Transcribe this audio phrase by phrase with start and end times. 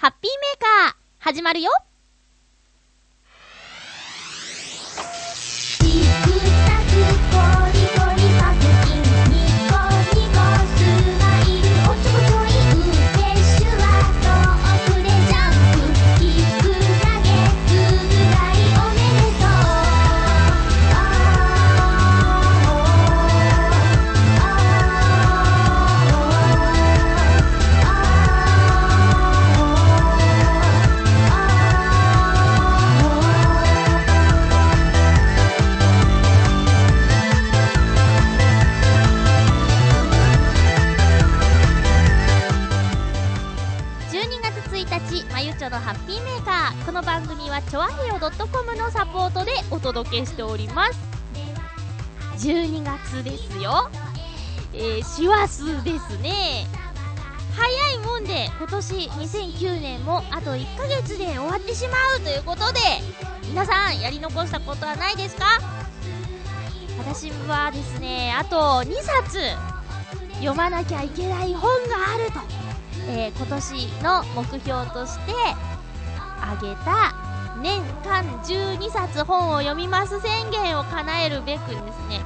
[0.00, 1.70] ハッピーメーカー、始まるよ。
[45.90, 46.86] ハッピーメーカー。
[46.86, 52.46] この番組は、ちょわへよ .com のサポートでお届けしております。
[52.46, 53.90] 12月ですよ。
[54.72, 56.68] えー、師走ですね。
[57.56, 62.78] 早いもんで、今年2009年もあと1ヶ月で終わってしまうということで、
[63.48, 65.44] 皆さん、やり残したことはないですか？
[67.00, 69.40] 私はですね、あと2冊、
[70.34, 72.38] 読まなきゃいけない本があると。
[73.08, 75.32] えー今年の目標として
[76.42, 77.14] 挙げた
[77.60, 81.76] 年間12冊本を読みます宣言を叶えるべくです
[82.08, 82.20] ね、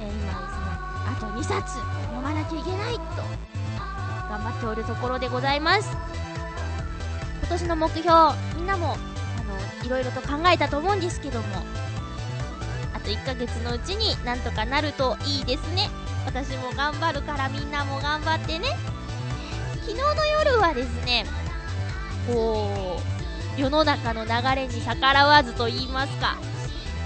[0.00, 0.64] えー今ですね
[1.06, 3.00] あと2冊読まなきゃいけないと
[4.30, 5.96] 頑張っておるところでございます。
[7.40, 8.10] 今年の目標
[8.56, 8.96] みんなもあ
[9.82, 11.46] のいろいろと考えたと思うんですけども
[12.94, 15.90] あと1ヶ月のうちになんとかなるといいですね。
[16.26, 18.68] 私も頑張るからみんなも頑張ってね。
[19.82, 21.26] 昨日の夜はですね、
[22.26, 23.23] こう、
[23.56, 26.36] 世の中の流れに逆らわずと言いますか、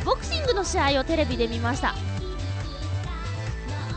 [0.05, 1.95] ボクシングの試合をテレビで見ました。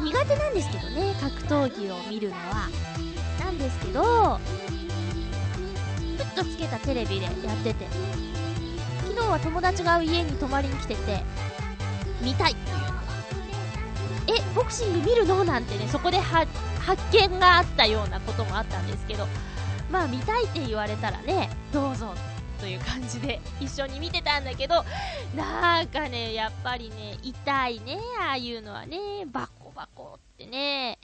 [0.03, 2.67] 苦手なんですけどね、格闘技を見るのは。
[3.39, 4.39] なんですけど、
[6.17, 7.87] ふっとつけたテレビでやってて、
[9.07, 11.23] 昨日は友達が家に泊まりに来てて、
[12.19, 12.73] 見たいってい
[14.33, 14.37] う。
[14.37, 15.43] え、ボクシング見るの？
[15.45, 16.47] なんてね、そこで発
[17.11, 19.27] 見があったようなこともあったんですけど、
[19.89, 22.13] まあ見たいって言われたらね、どうぞ
[22.61, 24.85] という感じで一緒に見てたんだけど、
[25.35, 30.99] なんかね、やっぱりね、痛いね、ああいうのはね、バコバコってね、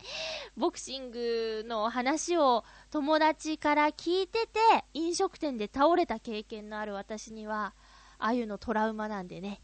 [0.55, 4.59] ボクシングの話を友達から聞いてて、
[4.93, 7.73] 飲食店で倒れた経験のある私には、
[8.19, 9.61] ああいうのトラウマなんでね、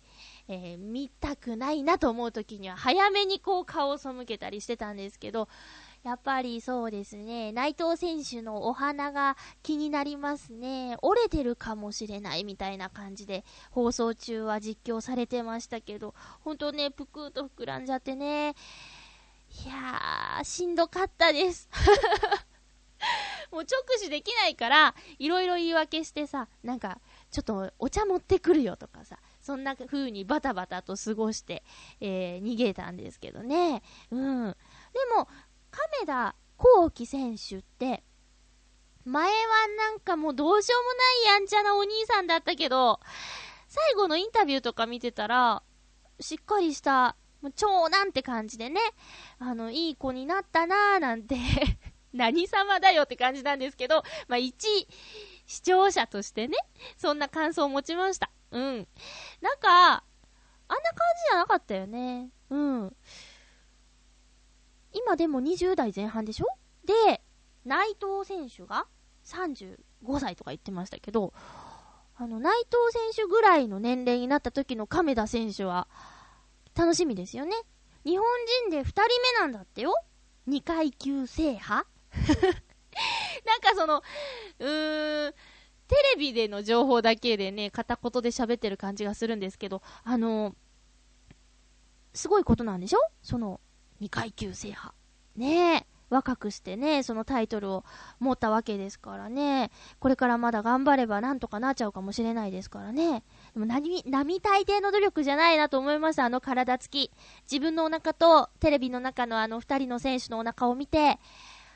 [0.47, 5.47] えー見たくないなと思う時には早めにこう顔を背けたりしてたんですけど、
[6.03, 10.97] やっぱりそうですね、内藤選手のお花が気になりますね。
[11.01, 18.49] 折れてるかもしれないみたいな感じで放送中は実況されてましたけど、ほんとね、ぷくーと膨らんじゃってね、
[19.65, 21.69] いやー、しんどかったです。
[23.51, 26.99] もう直視できないから、いろいろ言い訳してさ、なんか、
[27.31, 31.63] ちょっとお茶持ってくるよとかさ、そんな風にバタバタと過ごして、
[32.01, 33.83] えー逃げたんですけどね。
[34.11, 34.51] うん。
[34.51, 34.55] で
[35.15, 35.27] も、
[35.73, 38.03] 亀田光輝選手って、
[39.05, 39.31] 前は
[39.77, 42.99] なんかもうどうしようもないやんちゃなお兄さんだったけど、
[43.67, 45.63] 最後のインタビューとか見てたら、
[46.19, 48.79] しっかりした、もう長男って感じでね、
[49.39, 51.35] あの、いい子になったなーなんて、
[52.13, 54.87] 何様だよって感じなんですけど、まあ、一
[55.47, 56.57] 視聴者としてね、
[56.97, 58.29] そんな感想を持ちました。
[58.51, 58.87] うん。
[59.41, 60.03] なんか、
[60.67, 62.29] あんな感じじゃなかったよね。
[62.51, 62.95] うん。
[64.93, 66.47] 今でも20代前半でしょ？
[66.85, 67.21] で、
[67.65, 68.87] 内藤選手が
[69.25, 69.77] 35
[70.19, 71.33] 歳とか言ってましたけど、
[72.15, 72.75] あの、内藤
[73.15, 75.87] 選手ぐらいの年齢になった時の亀田選手は、
[76.75, 77.55] 楽しみですよね。
[78.05, 78.25] 日本
[78.67, 79.01] 人で2人
[79.33, 79.93] 目なんだってよ。
[80.47, 81.87] 2階級制覇
[83.45, 84.03] なんかその、
[84.59, 85.33] うーん、
[85.87, 90.55] テレビでの情報だけでね、片言で喋ってる感じがするんですけど、あの、
[92.13, 92.99] すごいことなんでしょ？
[93.21, 93.59] その、
[94.01, 94.93] 2階級制覇。
[95.35, 95.93] ねえ。
[96.13, 97.83] 若くしてね、そのタイトルを
[98.19, 99.71] 持ったわけですからね。
[99.99, 103.23] これからまだ頑張ればなんとかなっちゃうかもしれないですからね。
[103.53, 107.11] でも何、並大抵の努力じゃないなと思いました、あの体つき。
[107.51, 111.19] 自分のお腹とテレビの中のあの二人の選手のお腹を見て、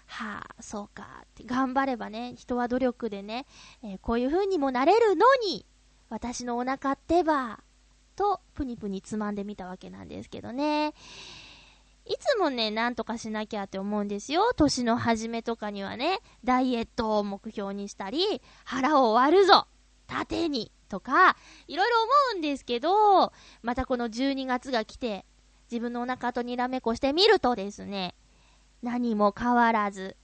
[0.06, 3.46] はあ、そうかって、頑張ればね、人は努力でね、
[3.84, 5.66] えーこういう風にもなれるのに、
[6.10, 7.60] 私のお腹ってば、
[8.16, 10.94] と、ぷにぷにつまんでみたわけなんですけどね。
[12.08, 14.54] いつもね、なんとかしなきゃって思うんですよ。
[14.56, 19.68] 年の初めとかにはね、ダイエットを目標にしたり、腹を割るぞ
[20.08, 21.36] 縦にとか、
[21.68, 25.26] いろいろ思うんですけど、またこの12月が来て、
[25.70, 28.16] 自分のお腹とにらめっこしてみるとですね、
[28.82, 30.16] 何も変わらず、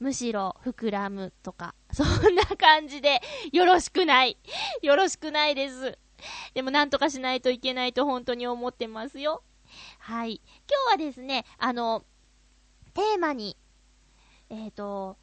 [0.00, 3.20] むしろ膨らむとか、そんな感じで、
[3.52, 4.38] よろしくない。
[4.80, 5.98] よろしくないです。
[6.54, 9.42] でもなんとかしないといけないと本当に思ってますよ。
[10.08, 10.40] はい。
[10.66, 12.02] 今日はですね、あの、
[12.94, 13.58] テーマに、
[14.48, 15.18] えっ、ー、と、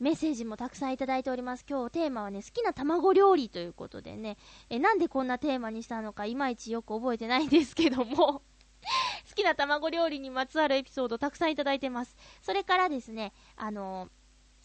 [0.00, 1.64] メッセージもたくさんいただいております。
[1.70, 4.36] 今日テーマはね、好きな卵料理ということでね、
[4.68, 8.42] えなんでこんなテーマにしたのかいまいちよく覚えてないんですけども
[9.30, 12.16] 好きな卵料理にまつわるエピソードたくさんいただいてます。
[12.42, 14.08] それからですね、あの、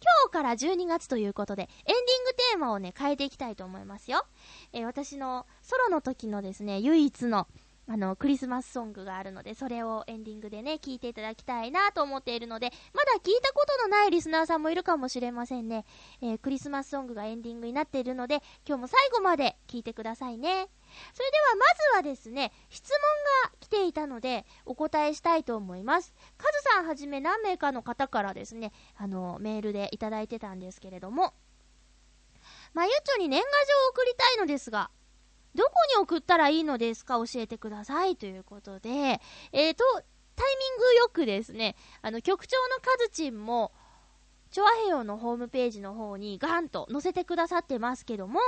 [0.02, 4.26] 今日から12月ということで、エンディングテーマをね、変えていきたいと思いますよ。
[4.74, 7.48] えー、私のソロの時のですね、唯一の
[7.88, 15.86] あの、クリスマスソングがあるので、それをエンディングでね、聞いていただきたいなと思っているので、まだ聞いたことのないリスナーさんもいるかもしれませんね。
[16.22, 20.68] えー、クリスマスソングがエンディングになっているので、今日も最後まで聞いてくださいね。
[21.14, 23.00] それでは、まずはですね、質問
[23.50, 26.16] が来ていたので、お答えしたいと思います。
[26.38, 31.34] カズさんはじめ何名かの方からですね、あの、メールでいただいてたんですけれども、
[32.74, 34.90] まゆちょに年賀状を送りたいのですが、
[35.56, 37.16] どこに送ったらいいのですか？
[37.26, 39.84] 教えてくださいということで、えーと、
[40.36, 43.72] タイミングよくですね、あの、局長のカズチンも、
[44.52, 48.40] チョアヘヨのホームページの方にガンと載せてくださってますけども、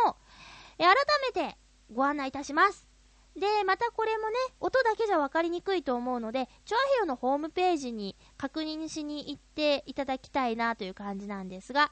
[0.77, 0.95] え改
[1.25, 1.57] めて
[1.93, 2.87] ご案内いたします。
[3.35, 11.91] で、またこれもね、音だけじゃ分かりにくいと思うので、チョアヘヨのホームページに確認しに行っていただきたいなという感じなんですが、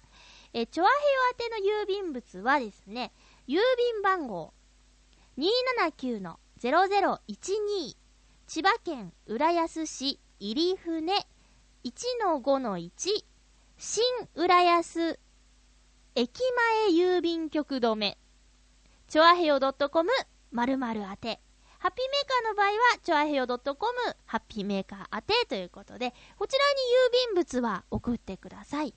[0.53, 0.99] えチョアヘヨ
[1.31, 3.13] 宛ての郵便物はですね、
[3.47, 4.54] 郵便番号
[5.37, 6.37] 279-0012
[8.47, 11.27] 千葉県浦安市入船。
[11.83, 13.25] 1-5-1
[13.77, 14.03] 新
[14.33, 15.19] 浦安
[16.15, 16.39] 駅
[16.87, 18.17] 前郵便局止め。
[19.09, 20.09] チョアヘヨ .com
[20.51, 21.41] 〇〇宛て。
[21.79, 22.73] ハッピーメーカーの場合は、
[23.03, 23.59] チョアヘヨ .com
[24.25, 28.95] ハッピーメーカー宛てということで、こちらに郵便物は送ってください。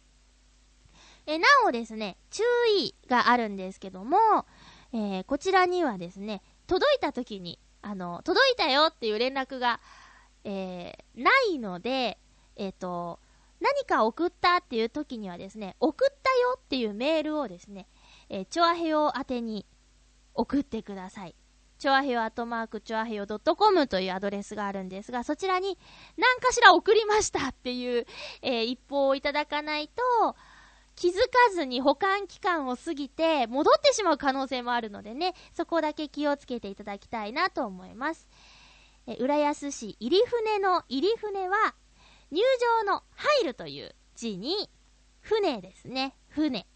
[1.26, 2.42] えなおですね、注
[2.78, 4.46] 意があるんですけども、
[4.92, 9.80] えー、こちらにはですね、届いた時に、あの、届いたよっていう連絡が、
[10.44, 12.18] えー、ないので、
[12.56, 13.20] えっ、ー、と、
[13.60, 17.88] 何か送ったっていう時にはですね、送ったよっていうメールをですね、
[18.28, 19.66] えー、チョアヘヨ宛てに
[20.34, 21.34] 送ってください。
[21.78, 25.78] チョアヘヨアットマークチョアヘヨ .com というアドレスがあるんですが、そちらに
[26.16, 28.06] 何かしら送りましたっていう、
[28.42, 30.36] えー、一報をいただかないと、
[30.98, 38.28] 気づかずに保管期間を過ぎて戻ってしまう可能性もあるのでね、そこだけ気をつけていただきたいなと思います。
[39.06, 41.76] え浦安市入船の入船は、
[42.32, 42.42] 入
[42.82, 44.68] 場の入るという字に、
[45.20, 46.16] 船ですね。
[46.30, 46.66] 船。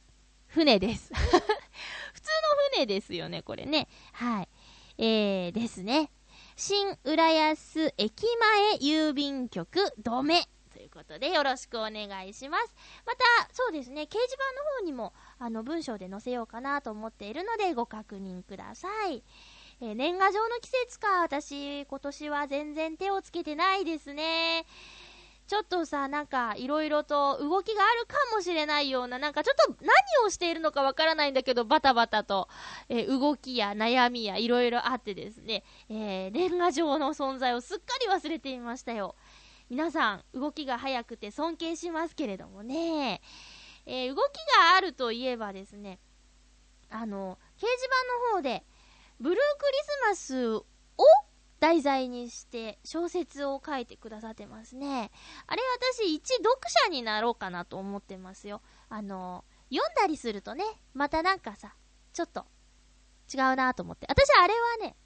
[0.46, 1.10] 船です。
[1.18, 1.42] 普通の
[2.74, 3.88] 船ですよね、これね。
[4.12, 4.48] はい。
[4.98, 6.12] えー、ですね。
[6.54, 10.48] 新浦安駅前郵便局止め
[10.92, 12.74] ことでよろしくお願いします。
[13.06, 19.22] また、そうですね、掲示板の方にも、あの、文章で載せようかなと思っているので、ご確認ください。
[19.80, 24.64] えー、年賀状の季節か、私、今年は全然手をつけてないですね。
[25.48, 29.90] ちょっとさ、なんか、いろいろと動きがあるかもしれないような、なんかちょっと何
[30.24, 32.48] をしているのかわからないんだけど、バタバタと、
[32.88, 39.14] えー、動きや悩みやいろいろあってですね、えー、年賀状の存在をすっかり忘れていましたよ。
[39.72, 43.22] 皆さん、動きが速くて尊敬しますけれどもね、
[43.86, 44.18] えー、動き
[44.58, 45.98] があるといえばですね、
[46.90, 48.66] あの、掲示板の方で、
[49.18, 50.66] ブルークリスマスを
[51.58, 55.10] 題材にして小説を書いてくださってますね。
[55.46, 56.50] あれ私一読
[56.84, 58.60] 者になろうかなと思ってますよ。
[58.90, 61.74] あの、読んだりするとね、またなんかさ、
[62.12, 62.44] ちょっと
[63.34, 64.06] 違うなと思って。
[64.10, 64.96] 私あれはね、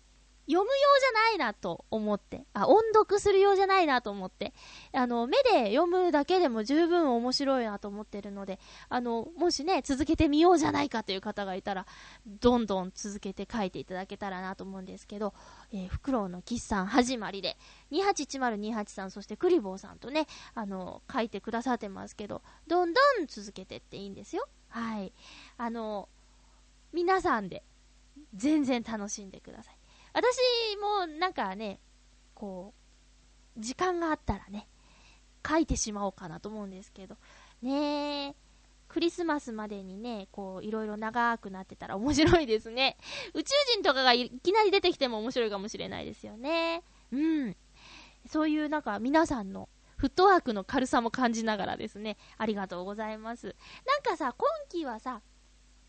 [0.47, 4.55] 読むようじゃないなと思って、あ、音読するようじゃないなと思って、
[4.93, 11.87] あの、目で読むだけでも十分面白いなと思ってるので、あの、もしね、続けてみようじゃないかという方がいたら、
[12.41, 15.35] どんどん続けて書いていただけたらなと思うんですけど、
[15.73, 17.57] えー、フクロウの岸さん始まりで、
[17.91, 24.47] 281028さん、そしてクリボーさんとね、あの、書いてくださってますけど、どんどん続けてっていいんですよ。
[24.69, 25.13] はい。
[25.59, 26.09] あの、
[26.93, 27.65] 皆さんで、
[28.35, 29.76] 全然楽しんでください。
[30.17, 30.39] 私
[30.81, 31.79] もなんかね、
[32.35, 32.73] こ
[33.55, 34.67] う、時間があったらね、
[35.47, 37.17] 書いてしまおうかなと思うんですけど、
[37.61, 38.35] ね
[38.89, 42.97] クリスマスまでにね、こう、いろいろ長くなってたら 面白いですね。
[43.35, 46.83] 宇宙人とかがいきなり出てきても面白いかもしれないですよね。
[47.13, 47.57] うん。
[48.27, 49.69] そういうなんか皆さんの
[49.99, 53.55] フットワークの軽さも感じながらですね、ありがとうございます。
[53.85, 55.21] なんかさ、今季はさ、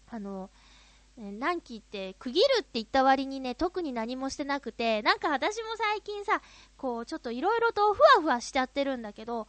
[0.09, 0.49] あの、
[1.17, 6.41] 何期って区切るって言った割にね、特に何もしてなくて、なんか私も最近さ、
[6.77, 9.47] こう、ちょっといろいろとふわふわしちゃってるんだけど、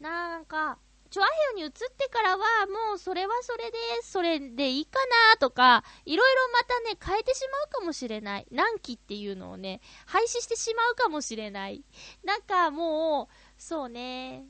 [0.00, 0.78] なんか、
[1.10, 4.98] チョアヘヨに移ってからは、もうそれはそれで、それでいいか
[5.32, 8.46] なとか、いろいろまたね、変えてしまうかもしれない。
[8.50, 11.84] 何期っていうのをね、廃止してしまうかもしれない。
[12.24, 14.46] なんかもう、そうね、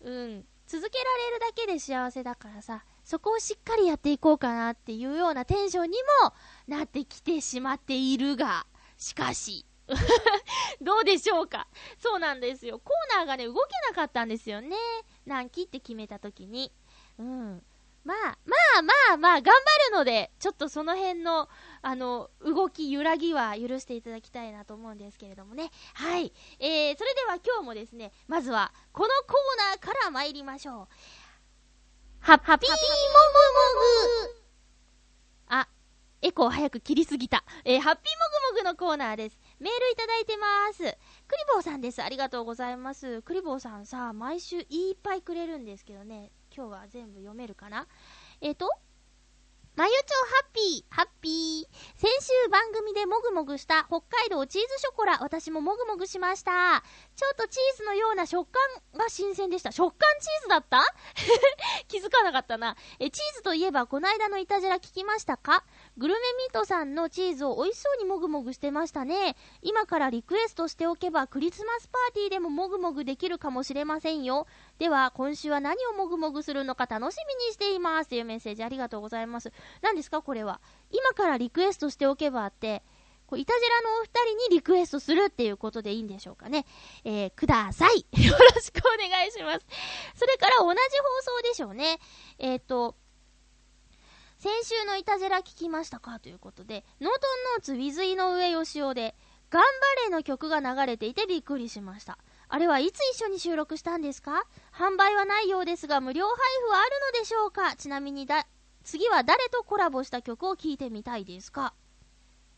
[0.00, 6.32] うん、続けられるだけで幸せだからさ、そこをしっかりやっていこうかなっていうようなテンションにも
[6.66, 9.66] なってきてしまっているが、しかし、
[10.80, 11.66] どうでしょうか？
[11.98, 12.78] そうなんですよ。
[12.78, 13.58] コーナーがね、動け
[13.90, 14.76] なかったんですよね。
[15.26, 16.72] 何期って決めた時に。
[17.18, 17.62] うん。
[18.04, 21.48] まあ、まあまあまあ、頑張るので、ちょっとその辺の、
[21.80, 25.70] あの、動き、揺らぎは許していただきたいなと思うんですけれどもね。
[25.94, 26.32] はい。
[26.58, 29.36] えー、それでは今日もですね、まずは、このコー
[29.70, 30.88] ナーから参りましょう。
[32.26, 32.68] ハッピーモグモ
[34.28, 34.34] グ
[35.48, 35.68] あ、
[36.22, 37.44] エコー早く切りすぎた。
[37.66, 38.04] えー、ハッピー
[38.56, 39.38] モグモグのコーナーです。
[39.60, 40.78] メールいただいてます。
[40.78, 40.94] クリ
[41.52, 42.02] ボーさんです。
[42.02, 43.20] ありがとうございます。
[43.20, 47.86] クリボーさんさ、毎週いっぱいくれるんですけどね、今日は全部読めるかな？
[48.40, 48.70] えっ、ー、と、
[49.76, 52.00] まゆちょハッピー、ハッピー。
[52.00, 56.82] 先週番組でもぐもぐした北海道チーズショコラ、私ももぐもぐしました。
[57.16, 58.60] ちょっとチーズのような食感
[58.98, 59.70] が新鮮でした。
[59.70, 60.82] 食感チーズだった？
[61.88, 62.76] 気づかなかったな。
[62.98, 65.64] え、チーズといえば、この間のいたじら聞きましたか？
[65.96, 69.36] グルメミートさんのチーズを美味しそうにもぐもぐしてましたね。
[69.62, 74.46] 今からリクエストしておけば、クリスマスパーティーでももぐもぐできるかもしれませんよ。
[74.78, 78.10] では、今週は何をもぐもぐするのか楽しみにしています。
[78.10, 79.52] というメッセージありがとうございます。
[79.82, 80.60] 何ですかこれは？
[80.90, 82.82] 今からリクエストしておけばって、
[83.26, 86.66] こういたじらのお二人にリクエストするっていうことでいいんでしょうかね。
[87.04, 88.06] えー、ください。
[88.22, 89.66] よろしくお願いします。
[90.14, 91.98] それから同じ放送でしょうね。
[92.38, 92.96] えっ、ー、と、
[94.38, 99.16] 先週のいたじら聞きましたかということで、ノートンノーツ with 井上よしおで、
[99.48, 102.18] 頑張れの曲が流れていてびっくりしました。
[102.48, 104.44] あれはいつ一緒に収録したんですか？
[104.72, 107.74] 販売はないようですが、無料配布はあるのでしょうか？
[107.76, 108.46] ちなみにだ、
[108.82, 111.72] 次は誰とコラボした曲を聴いてみたいですか？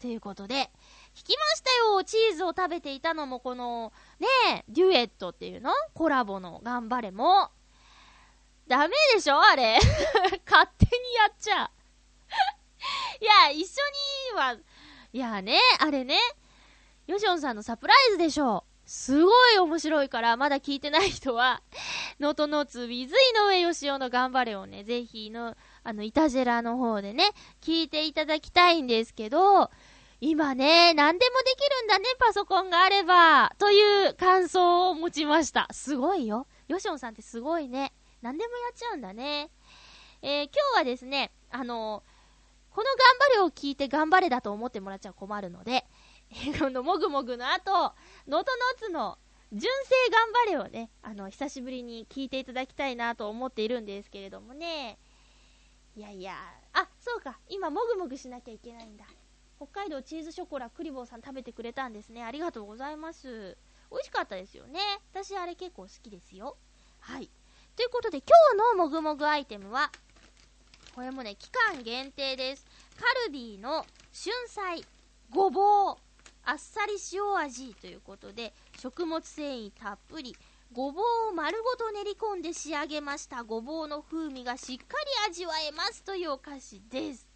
[0.01, 0.71] ということで、
[1.15, 5.71] 聞きましたよチーズを食べていたのもこの、ねデュエットっていうの？
[5.95, 7.51] コラボの頑張れも。
[8.69, 9.41] ダメでしょ？
[9.41, 9.79] あれ。
[10.49, 11.71] 勝手にやっちゃう。
[13.23, 13.81] いや、一緒
[14.35, 14.57] には、
[15.13, 16.19] いやね、あれね、
[17.07, 21.63] ヨシオンさんのサプライズでしょすごい面白いから、まだ聞いてない人は、
[22.21, 23.09] ノートノーツ with 井
[23.49, 29.71] 上義雄の頑張れをね、ぜひの、あの、イタジェラの方でね、聞いていただきたいんですけど、
[30.21, 35.69] 今ね、何でもできるんだね、パソコンがあれば、という感想を持ちました。
[35.71, 36.49] すごいよ。
[36.67, 37.93] ヨシオンさんってすごいね。
[38.21, 39.51] 何でもやっちゃうんだね。
[40.23, 42.03] えー、今日はですね、あの
[42.71, 42.97] この頑
[43.31, 45.87] 張れを聞いて頑張れだと思ってもらっちゃ困るので、
[46.59, 47.95] このもぐもぐの後、ノー
[48.27, 48.45] トノー
[48.81, 49.19] ツの
[49.53, 54.99] 純正頑張れをね、あの、久しぶりに聞いていただきたいなと思っているんですけれどもね。
[55.97, 56.35] いやいや、
[56.75, 59.07] あ、そうか、今もぐもぐしなきゃいけないんだ。
[59.57, 62.23] 北海道チーズショコラクリボーさん食べてくれたんですね。
[62.23, 63.57] ありがとうございます。
[63.91, 64.79] 美味しかったですよね。
[65.15, 66.59] 私あれ結構好きですよ。
[67.01, 67.31] はい。
[67.77, 69.91] ということで今日のもぐもぐアイテムは、
[70.95, 72.67] これもね、期間限定です。
[72.99, 74.85] カルビーの春菜
[75.31, 75.97] ごぼう
[76.45, 80.37] あっさり塩味ということで食物繊維たっぷり
[80.77, 83.45] ごぼうを丸ごと練り込んで仕上げました。
[83.45, 84.85] ごぼうの風味がしっか
[85.27, 87.27] り味わえますというお菓子です。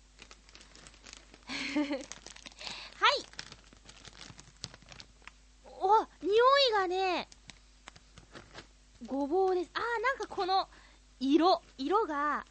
[1.49, 2.01] はい。
[5.65, 6.35] お匂
[6.69, 7.31] いがね
[9.07, 9.71] ごぼうです。
[9.73, 10.69] あーなんかこの
[11.19, 12.45] 色色が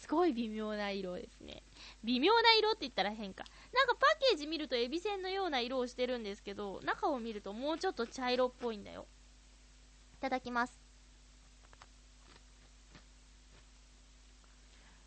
[0.00, 1.62] すごい微妙な色ですね。
[2.04, 3.44] 微妙な色って言ったら変か。
[3.70, 9.06] なんかパッケージ見るとエビせんのような色をしてるんですけど、中を見るともうちょっと茶色っぽいんだよ。
[10.22, 10.78] いただきます。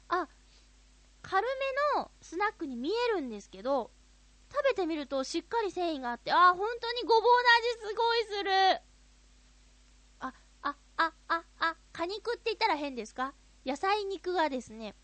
[0.09, 0.27] あ、
[1.21, 1.47] 軽
[1.95, 3.91] めのスナックに見えるんですけど、
[4.51, 7.27] 食べてみるとしっかり繊維があって、あ、本当にごぼうの
[7.79, 8.51] 味すごいする。
[10.19, 13.33] あ、あ、あ、あ、あ、果肉って言ったら変ですか？
[13.65, 14.95] 野菜肉がですね、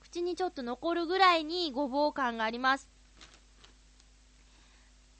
[0.00, 2.88] 口にちょっと残るぐらいにごぼう感があります。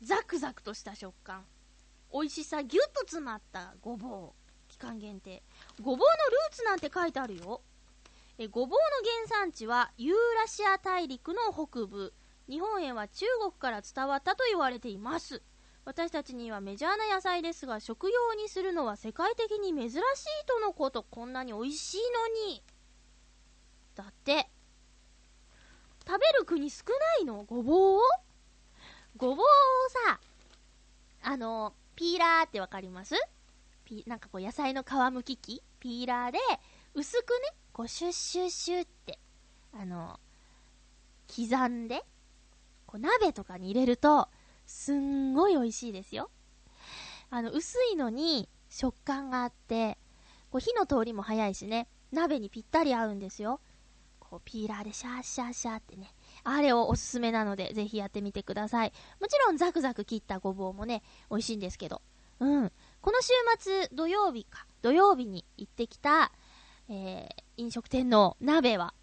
[0.03, 1.45] ザクザクとした食感。
[2.15, 4.33] 美味しさぎゅっと詰まったごぼう。
[4.69, 5.43] 期間限定。
[5.83, 7.61] ごぼうのルーツなんて書いてあるよ。
[8.39, 12.15] えごぼうの原産地はユーラシア大陸の北部。
[12.49, 15.43] 日本へは中国から伝わったと言われています。
[15.85, 20.01] 私たちにはメジャーな野菜ですが食用にするのは世界的に珍しい
[20.47, 21.99] とのことこんなに美味しい
[22.47, 22.63] のに
[23.95, 24.49] だって
[26.07, 26.85] 食べる国少
[27.19, 27.45] ないの？
[27.45, 28.01] ごぼうを？
[29.17, 29.39] ごぼうを
[30.07, 30.21] さ、
[31.23, 33.15] あの、ピーラーってわかります？
[33.85, 35.63] ピなんかこう野菜の皮むき器？
[35.81, 36.39] ピーラーで、
[36.95, 39.19] 薄くね、こう、シュッシュッシュって、
[39.73, 40.19] あの、
[41.29, 42.05] 刻んで、
[42.87, 44.29] こう、鍋とかに入れると、
[44.67, 46.31] すんごい美味しいですよ。
[47.31, 49.99] あの、薄いのに食感があって、
[50.51, 53.61] こう火の通りも早いしね、鍋にぴったり合うんですよ。
[54.21, 58.93] こう、ピーラーでシャーシャーシャーってね、あれをおすすめなので、ぜひやってみてください。
[59.21, 62.03] もちろんザクザク切ったごぼうもね、美味しいんですけど。
[62.41, 62.73] うん。
[63.01, 66.33] この週末、土曜日か、土曜日に行ってきた、
[66.89, 68.95] えー、飲食店の鍋は、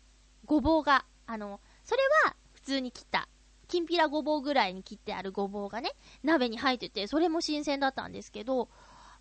[0.45, 3.27] ごぼうが、あの、それは普通に切った、
[3.67, 5.93] きんぴらごぼうぐらいに切ってあるごぼうがね、
[6.23, 8.69] 鍋に入ってて、それも新鮮だったんですけど、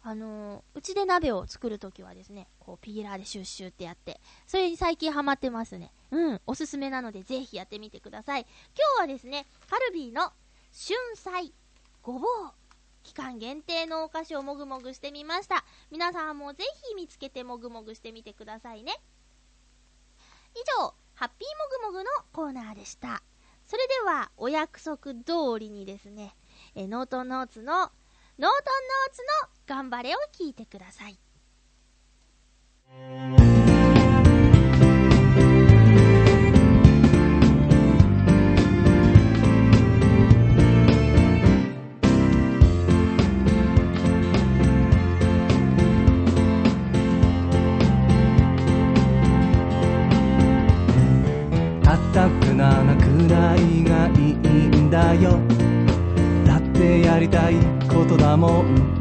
[0.03, 5.93] あのー、うちで鍋を作るときはですね、こう、ピーラーでシュッシュってやって、それに最近ハマってますね。
[6.11, 8.43] うん、おすすめなので、ぜひやってみてください。
[8.43, 8.49] 今
[8.99, 10.23] 日はですね、カルビーの
[10.73, 11.53] 春菜
[12.03, 12.53] ごぼう
[13.03, 15.65] 期間限定のお菓子をもぐもぐしてみました。
[15.91, 18.95] 皆さんもぜひ見つけてもぐもぐしてみてくださいね。
[20.55, 23.23] 以上、ハッピーもぐもぐのコーナーでした。
[23.67, 26.35] それでは、お約束通りにですね、
[26.75, 27.93] えノートノーツの、
[28.41, 29.23] ノートンノーツ
[29.69, 31.19] の頑張れを聞いてください。
[51.83, 55.39] たったくなくらいがいいんだよ
[57.03, 57.55] やりたい
[57.89, 59.00] ことだもん。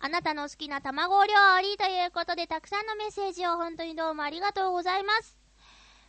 [0.00, 1.32] あなたの好きな卵料
[1.62, 5.36] 理ということで、たくさんのメッセージを本当にどうもありがとうございます。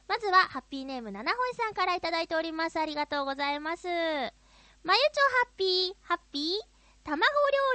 [0.08, 2.78] まずは、ハッピーネーム七本さんからいただいております。
[2.78, 3.88] ありがとうございます。
[3.88, 4.04] まゆちょ
[4.84, 7.24] ハッピー、ハッピー卵料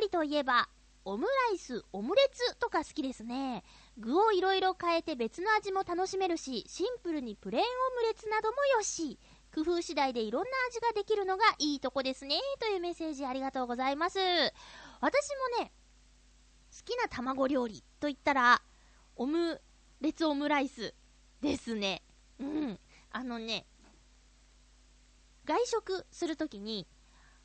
[0.03, 0.69] 理といえば、
[1.05, 3.65] オムライス、オムレツとか好きですね。
[3.99, 9.19] 具をいろいろ変えて別の味も楽しめるし、シンプルにプレーンオムレツなどもよし。
[9.55, 12.41] 工夫次第でいろんな味ができるのがいいとこですね。
[12.59, 14.19] というメッセージありがとうございます。
[15.01, 15.73] 私もね、
[16.75, 18.63] 好きな卵料理と言ったら、
[19.17, 19.61] オム
[20.01, 20.95] レツオムライス
[21.41, 22.03] ですね。
[22.41, 22.81] うん。
[23.11, 23.67] あのね、
[25.45, 26.89] 外食するときに、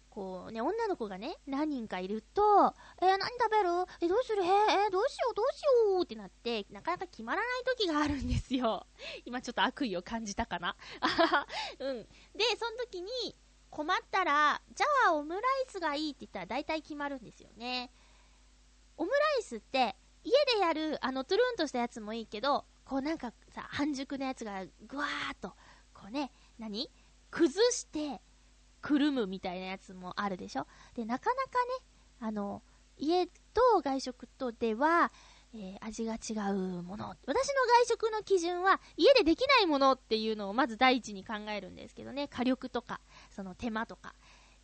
[0.10, 3.70] こうね、女の子がね、何人かいると、えー、何食べる？
[4.02, 4.44] え、どうする？
[4.44, 5.62] えー、どうしよう、どうし
[5.92, 6.04] よう？
[6.04, 8.88] ってなって、なかなか決まらない時があるんですよ。
[9.26, 10.76] 今ちょっと悪意を感じたかな？
[11.80, 12.04] うん。
[12.04, 12.08] で、
[12.58, 13.38] その時に、
[13.70, 17.92] 困ったら、じゃあオムライスがいいって言ったら大体決まるんですよね。
[18.98, 25.54] オムライスって、家でやる、あの、トゥルンとしたやつもいいけど、こうなんかさ、半熟のやつがぐわーっと、
[25.94, 26.90] こうね、何？
[27.30, 28.22] 崩して、
[28.82, 30.68] くるむみたいなやつもあるでしょ？
[30.96, 31.86] で、なかなかね、
[32.22, 32.62] あの、
[32.98, 35.12] 家と外食とでは、
[35.54, 37.16] えー、味が違うもの。
[37.26, 37.34] 私の
[37.86, 44.14] 外食の基準は、家でできないものっていうのをまず第一に考えるんですけどね、火力とか、その手間とか、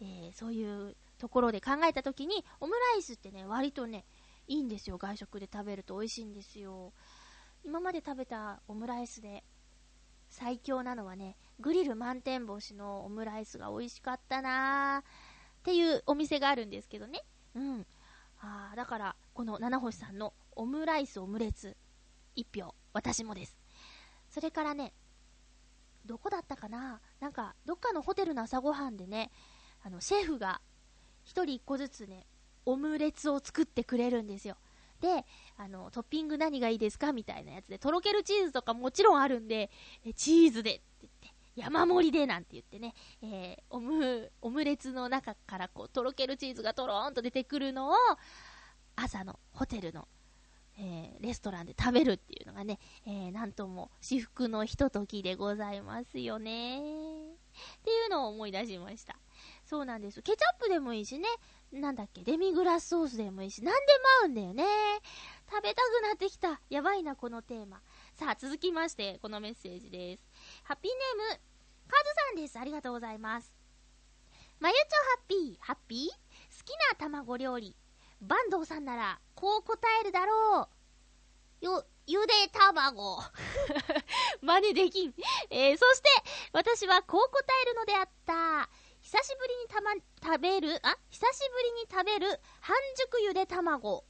[0.02, 4.06] えー、そういうところで考えたときに、オムライスってね、割とね、
[4.48, 4.98] いいんですよ。
[4.98, 6.94] 外食で食べると美味しいんですよ。
[7.64, 9.44] 今まで食べたオムライスで
[10.30, 15.04] 最強なのはね、グリル満天星のオムライスが美味しかったなーっ
[15.64, 17.24] ていうお店があるんですけどね。
[17.56, 17.86] うん。
[18.42, 21.78] あだから、この七星さんのオムライスオムレツ、
[22.36, 23.56] 一票、私もです。
[24.30, 24.94] それからね、
[26.06, 27.00] どこだったかな？
[27.22, 29.32] なんか、どっかのホテルの朝ごはんでね、
[29.84, 30.60] あの、シェフが、
[31.24, 32.28] 一人一個ずつね、
[32.66, 34.56] オムレツを作ってくれるんですよ。
[35.02, 35.26] で、
[35.58, 39.70] あの、トッピング何がいいですかみたいなやつで、とろけるチーズとかもちろんあるんで、
[40.06, 47.96] えチーズでって言って、山盛りでなんて言ってね、えー、オム、オムレツの中からこう、とろけるチーズがとろーんと出てくるのを、
[48.96, 50.08] 朝のホテルの、
[50.78, 56.80] えー、レストランで食べるっていうのがね、えー、なんとも至福のひとときでございますよね。
[56.80, 56.82] っ
[57.84, 59.18] ていうのを思い出しました。
[59.66, 60.22] そうなんです。
[60.22, 61.28] ケチャップでもいいしね、
[61.80, 64.66] なんだっけ、デミグラスソースでもいいし、なんでも合うんだよね。
[65.50, 66.62] 食べたくなってきた。
[66.70, 67.82] やばいな、このテーマ。
[68.16, 70.24] さあ、続きまして、このメッセージです。
[70.64, 71.42] ハッピーネーム、
[71.88, 72.60] カズさんです。
[72.60, 73.56] ありがとうございます。
[74.60, 76.10] まゆちょハッピー、ハッピー？
[76.10, 76.16] 好
[76.64, 77.76] きな卵料理。
[78.22, 80.70] 坂東さんなら、こう答えるだろ
[81.62, 81.66] う。
[81.66, 83.20] よ、ゆで卵。
[84.42, 85.14] 真似できん。
[85.50, 86.10] えー、そして、
[86.52, 88.70] 私はこう答えるのであった。
[89.14, 92.40] 久しぶりにたま、食べる、あ、久しぶりに食べる？
[92.62, 94.06] 半熟ゆで卵。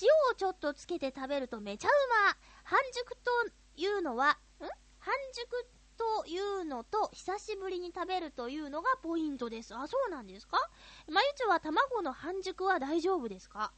[0.00, 1.92] 塩をちょっとつけて食べるとめちゃう
[2.24, 2.38] ま。
[2.64, 3.30] 半熟と
[3.76, 4.64] いうのは、ん？
[4.98, 5.66] 半熟
[5.98, 9.74] というのと、久しぶりに食べるというのがポイントです。
[9.74, 10.56] あ、そうなんですか？
[11.12, 13.74] まゆちは卵の半熟は大丈夫ですか？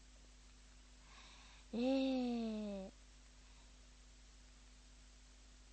[1.73, 2.91] えー。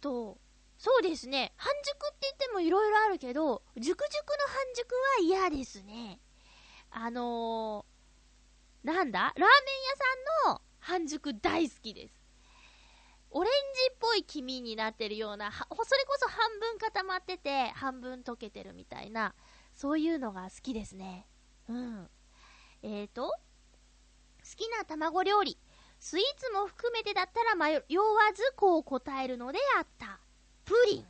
[0.01, 0.39] と、
[0.85, 1.51] そうですね。
[1.57, 6.19] 半熟って言ってもいろいろあるけど、熟熟の半熟は嫌ですね。
[6.91, 9.19] あのー、なんだ？
[9.19, 9.49] ラーメン屋
[10.45, 12.13] さんの半熟大好きです。
[13.31, 13.51] オレン
[13.89, 15.65] ジっぽい黄身になってるような、それ
[16.05, 19.33] こそ半分固まってて、半分溶けてるみたいな、
[19.73, 21.25] そういうのが好きですね。
[21.67, 22.07] うん。
[22.83, 23.35] えーと、好
[24.55, 25.57] きな卵料理。
[25.99, 27.81] スイーツも含めてだったら迷わ
[28.35, 30.19] ずこう答えるのであった。
[30.65, 31.05] プリン。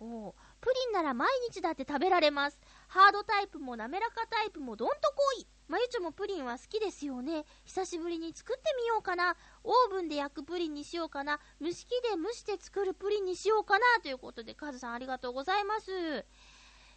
[0.00, 2.58] おプリンなら毎日だって食べられます。
[2.88, 5.46] ハードタイプも滑らかタイプもどんとこい。
[5.66, 7.44] まゆちょもプリンは好きですよね。
[7.64, 9.36] 久しぶりに作ってみようかな。
[9.64, 11.40] オーブンで焼くプリンにしようかな。
[11.60, 13.84] 蒸し器で蒸して作るプリンにしようかな。
[14.02, 16.24] ということで、カズさんありがとうございます。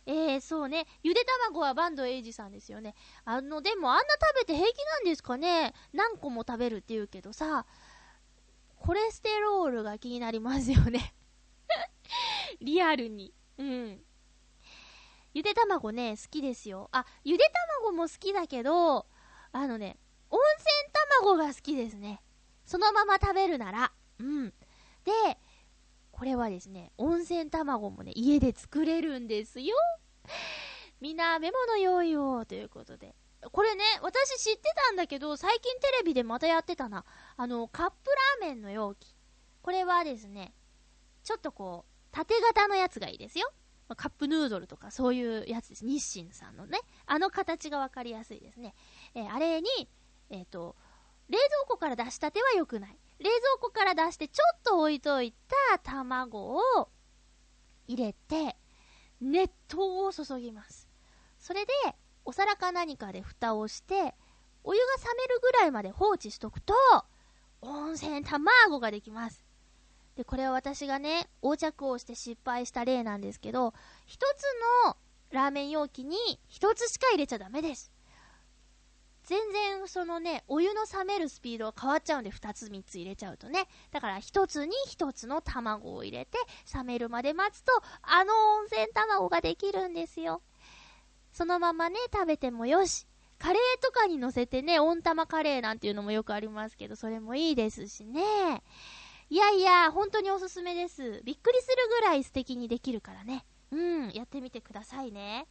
[0.06, 0.88] えー、そうね。
[1.04, 2.96] ゆで卵はバンドエイジさんですよね。
[3.26, 4.04] あの、でもあんな
[4.36, 7.66] 食べて平気なんですかね何個も食べるって言うけどさ、
[8.78, 11.14] コレステロールが気になりますよね
[12.62, 13.34] リアルに。
[13.58, 14.04] うん。
[15.34, 16.90] ゆで卵ね、好きですよ。
[16.92, 17.44] あ、ゆで
[17.82, 19.08] 卵も好きだけど、
[19.54, 19.98] あのね、
[20.30, 22.22] 温泉卵が好きですね。
[22.66, 23.92] そのまま食べるなら。
[24.20, 24.50] うん。
[25.04, 25.38] で、
[26.12, 29.76] これはですね、温泉卵もね、家で作れるんですよ。
[31.00, 33.16] みんなメモの用意を、ということで。
[33.52, 37.06] これね、私知ってたんだけど、最近テレビでまたやってたな。
[37.38, 38.12] あの、カップ
[38.42, 39.16] ラーメンの容器。
[39.64, 40.54] これはですね、
[41.24, 43.52] ちょっとこう、縦型のやつがいいですよ。
[43.96, 45.86] カップヌードルとかそういうやつです。
[45.86, 46.80] 日清さんのね。
[47.06, 48.74] あの形がわかりやすいですね。
[49.16, 49.68] えー、あれに、
[50.30, 50.76] えっ、ー、と、
[51.30, 52.98] 冷蔵庫から出したては良くない。
[53.20, 55.34] 冷蔵庫から出してちょっと置いとい
[55.72, 56.90] た卵を
[57.88, 58.58] 入れて、
[59.20, 60.90] 熱湯を注ぎます。
[61.38, 61.74] それで、
[62.26, 64.16] お皿か何かで蓋をして、
[64.64, 66.74] お湯が冷めるぐらいまで放置しとくと、
[67.62, 69.41] 温泉卵ができます。
[70.22, 73.74] で、これは私がね、横着をして失敗した例なんですけど、
[74.06, 74.44] 一つ
[74.86, 74.96] の
[75.32, 76.16] ラーメン容器に
[76.48, 77.92] 一つしか入れちゃダメです。
[79.24, 83.68] 全然そのね、お湯の冷めるスピードが変わっちゃうんで、2つ3つ入れちゃうとね。
[83.90, 86.38] だから1つに1つの卵を入れて、
[86.72, 87.72] 冷めるまで待つと、
[88.04, 90.44] あの温泉卵ができるんですよ。
[91.32, 93.08] そのままね、食べてもよし。
[93.40, 98.62] カレーとかに乗せてね、温玉カレーなんていうのもよくありますけど、それもいいですしね。
[99.32, 101.22] いやいや、本当におすすめです。
[101.24, 103.46] びっくりするぐらい素敵にできるからね。
[103.72, 105.48] うん、やってみてくださいね。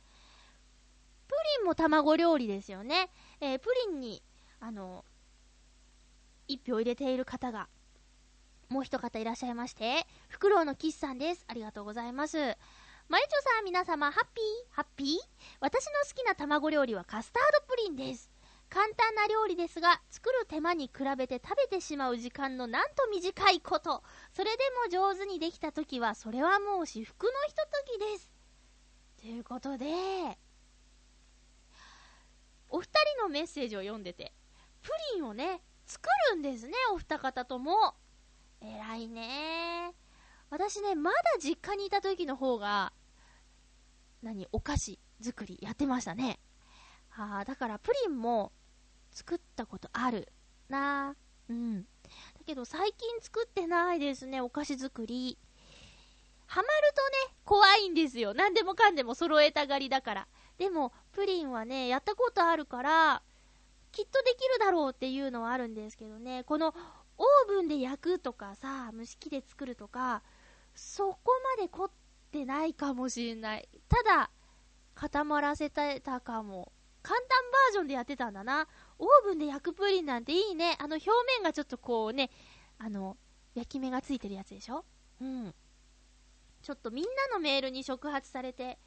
[1.27, 3.09] プリンも卵料理ですよね。
[3.41, 4.23] えー、プリンに、
[4.61, 5.03] あの、
[6.47, 7.71] 一票入れている方が、
[8.69, 11.47] もう一方いらっしゃいまして、フクロウのキスさんです。
[11.49, 12.37] ありがとうございます。
[13.09, 14.75] まゆちょさん、皆様、ハッピー？
[14.77, 15.09] ハッピー？
[15.59, 18.30] 私の好きな卵料理はカスタードプリンです。
[18.71, 24.05] 簡単な料理ですが、作る手間に比べて食べてしまう時間のなんと短いこと。
[24.33, 28.31] それでも上手にできた時は、それはもう至福のひとときです。
[29.21, 29.87] ということで、
[32.69, 34.33] お二人のメッセージを読んでて、
[34.83, 37.97] プリンをね、作るんですね、お二方とも。
[38.61, 39.93] 偉いね
[40.49, 42.93] 私ね、まだ実家にいた時の方が、
[44.23, 46.39] 何、お菓子作りやってましたね。
[47.09, 48.53] はあ、だからプリンも
[49.11, 50.33] 作ったことある
[50.69, 51.15] な
[51.49, 51.83] うん。
[51.83, 51.87] だ
[52.47, 55.39] けど最近作ってないですね、お菓子作り。
[56.47, 58.35] ハマるとね、怖いんですよ。
[58.35, 60.29] 何でもかんでも揃えたがりだから。
[60.59, 63.23] でも、プリンはね、やったことあるから、
[63.93, 66.75] きっとできるだろうっていうのはあるんですけどね、この
[67.19, 70.23] オーブンで焼くとかさ、蒸し器で作るとか、
[70.75, 71.91] そこまで凝っ
[72.33, 73.69] てないかもしれない。
[73.89, 74.31] ただ、
[74.95, 76.73] 固まらせてたかも。
[77.03, 78.69] 簡単バージョンでやってたんだな。
[79.01, 80.77] オーブンで焼くプリンなんていいね。
[80.79, 82.31] あの表面がちょっとこうね、
[82.79, 83.17] あの、
[83.55, 84.85] 焼き目がついてるやつでしょ？
[85.21, 85.55] うん。
[86.63, 88.79] ちょっとみんなのメールに触発されて、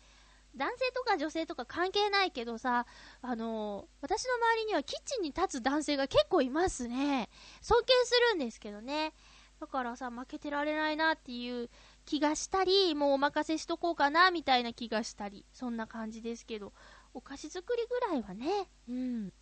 [0.56, 2.86] 男性とか女性とか関係ないけどさ、
[3.24, 7.30] あのー、私の周りにはキッチンに立つ男性が結構いますね。
[7.62, 9.14] 尊敬するんですけどね。
[9.60, 11.70] だからさ、負けてられないなっていう
[12.06, 16.74] 気がしたり、もうお任せしとこうかなみたいな気がしたり、そんな感じですけど、
[17.14, 19.34] お菓子作りぐらいはね、うん。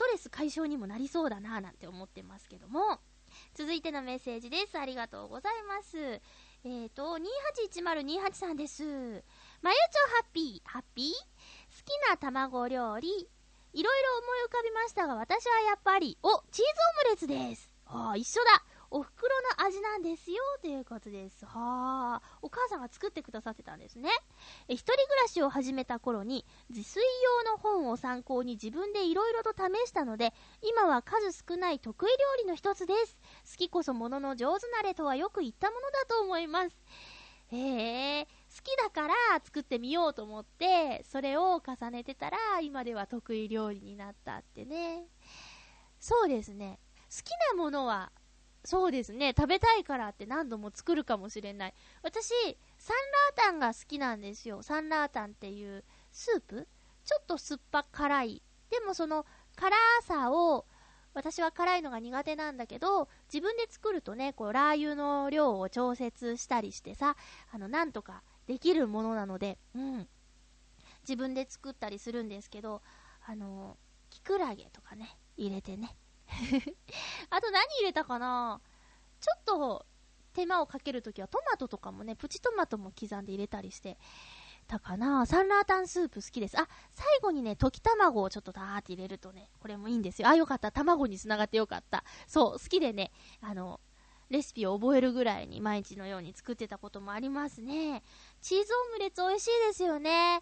[0.00, 3.00] ストレス解消にもなりそうだななんて思ってますけども。
[3.54, 4.78] 続いてのメッセージです。
[4.78, 5.98] ありがとうございます。
[5.98, 8.82] えっ、ー、と、281028さんです。
[9.60, 11.12] まゆちょハッピー、ハッピー？
[11.12, 11.16] 好
[11.84, 13.20] きな卵料理、いろ
[13.74, 16.70] いろ思い浮かびましたが、私はやっぱり、お、チーズ
[17.04, 17.70] オムレツです。
[17.84, 18.64] ああ、一緒だ。
[18.92, 21.46] お袋の味なんですよ、ということです。
[21.46, 24.10] はあ、お母さんが作ってくださってたんですね。
[24.68, 27.00] え、一人暮らしを始めた頃に、自炊
[27.46, 33.16] 用の本を参考に自分でいろいろと試したので、今は数少ない得意料理の一つです。
[33.52, 36.76] 好きこそものの上手なれとはよく言ったものだと思います。
[37.52, 45.06] へえ好きだから作ってみようと思って、それを重ねてたら、今では得意料理になったってね。
[46.00, 46.80] そうですね。
[47.10, 48.12] 好きなものは、
[48.64, 49.32] そうですね。
[49.36, 51.74] 食べたいからって何度も作るかもしれない。
[52.02, 52.28] 私、
[52.78, 52.96] サン
[53.36, 54.62] ラータンが好きなんですよ。
[54.62, 56.68] サンラータンっていうスープ？
[57.04, 58.42] ちょっと酸っぱ辛い。
[58.70, 59.24] でもその
[59.56, 60.66] 辛さを
[61.12, 67.16] 私は辛いのが苦手なんだけど、自分で作るとね、こう、ラー油の量を調節したりしてさ、
[67.50, 70.08] あの、なんとかできるものなので、うん。
[71.02, 72.82] 自分で作ったりするんですけど、
[73.26, 73.76] あの、
[74.10, 75.96] キクラゲとかね、入れてね。
[77.30, 78.60] あと何入れたかな？
[79.20, 79.86] ちょっと
[80.32, 83.98] 手間をかけるときはトマトとかもね、プチトマトも刻んで入れたりして、
[84.66, 86.58] たかなサンラータンスープ好きです。
[86.58, 90.28] あ、最後にね、溶き卵をちょっとダーって入れるとね、これもいいんですよ。
[90.28, 90.70] あ、よかった。
[90.70, 92.04] 卵に繋がってよかった。
[92.28, 93.80] そう、好きでね、あの、
[94.28, 98.04] レシピを覚えるぐらいに毎日のように作ってたこともありますね。
[98.40, 100.40] チーズオムレツ美味しいですよね。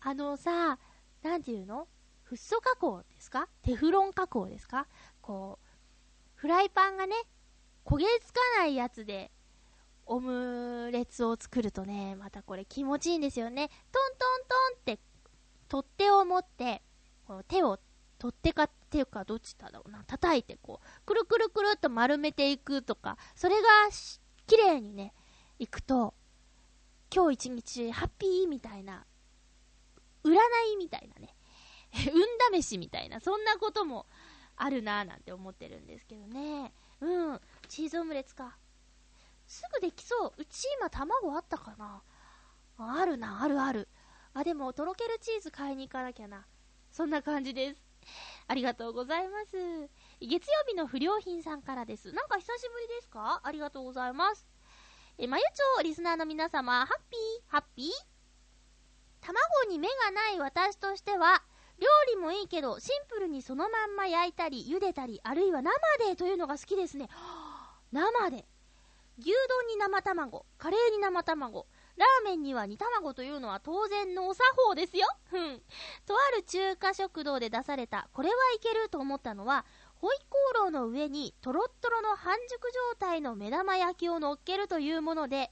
[0.00, 0.80] あのさ、
[1.22, 1.86] なんていうの？
[2.28, 3.48] フッ素加工ですか？
[3.62, 4.88] テフロン加工ですか？
[5.20, 5.66] こう、
[6.34, 7.14] フライパンがね、
[7.84, 9.30] 焦げつかないやつで
[10.06, 13.68] オムレツを作るとね、またこれ気持ちいいんですよね。
[13.68, 14.26] トント
[14.76, 15.00] ントンって
[15.68, 16.82] 取っ手を持って、
[17.28, 17.78] この手を、
[18.18, 23.62] 取っ手か手かどっちだろうな、叩いてこう、くるくるくるっと丸めていくとか、それが
[24.48, 25.12] 綺麗にね、
[25.60, 26.14] いくと、
[27.14, 29.06] 今日一日ハッピーみたいな、
[30.24, 30.30] 占
[30.72, 31.35] いみたいなね、
[32.52, 34.06] 運試しみたいな、そんなことも
[34.56, 36.72] あるなぁなんて思ってるんですけどね。
[37.00, 38.56] うん、チーズオムレツか。
[39.46, 40.32] すぐできそう。
[40.36, 42.02] うち今卵あったかな
[42.78, 43.88] あるな、あるある。
[44.34, 46.46] あ、でも、とろけるチーズ買いに行かなきゃな。
[46.90, 47.82] そんな感じです。
[48.48, 49.88] ありがとうございます。
[50.20, 52.12] 月曜日の不良品さんからです。
[52.12, 53.40] なんか久しぶりですか？
[53.42, 54.46] ありがとうございます。
[55.18, 57.90] え、まゆちょリスナーの皆様、ハッピー、ハッピー？
[59.20, 61.42] 卵に目がない私としては、
[61.78, 65.72] 料理もいいけど、シンプルにそのまんま焼いたり、茹でたり、あるいは生
[66.08, 67.08] でというのが好きですね。
[67.92, 68.46] 生で。
[69.18, 75.06] 牛丼に生卵、カレーに生卵、ラーメンには煮卵というのは当然のお作法ですよ。
[75.32, 75.62] うん。
[76.04, 85.50] とある中華食堂で出された、これはいけると思ったのは、ホイコーローの上にとろっとろの半熟状態の目玉焼きを乗っけるというもので、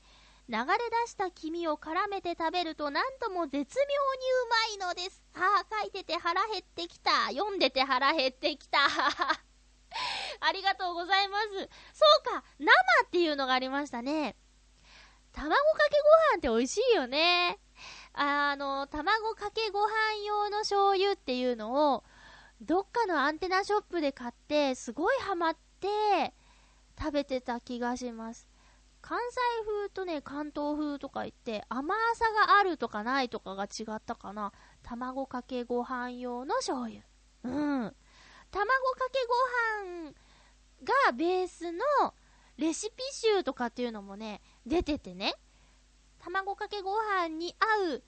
[0.48, 0.64] 流れ
[1.04, 3.66] 出した黄身を絡めて食べると何とも絶妙に
[4.78, 5.22] うまいのです。
[5.34, 7.28] ああ、書いてて腹減ってきた。
[7.30, 8.78] 読んでて腹減ってきた。
[10.40, 11.48] ありがとうございます。
[11.94, 12.72] そうか、生
[13.06, 14.36] っていうのがありましたね。
[15.32, 15.96] 卵かけ
[16.30, 17.58] ご飯って美味しいよね。
[18.12, 22.04] あの、卵かけご飯用の醤油っていうのを、
[22.60, 26.34] どっかのアンテナショップで買って、すごいハマって、
[26.98, 28.53] 食べてた気がします。
[29.06, 29.36] 関西
[29.66, 34.50] 風とね、関東風とか言って、甘さがあるとかないとかが違ったかな。
[34.82, 37.02] 卵かけご飯用の醤油。
[37.42, 37.94] うん。
[38.50, 39.18] 卵かけ
[39.92, 40.12] ご飯
[40.84, 42.14] がベースの
[42.56, 45.34] レシピ集とかっていうのもね、出ててね、
[46.18, 48.02] 卵かけご飯に合う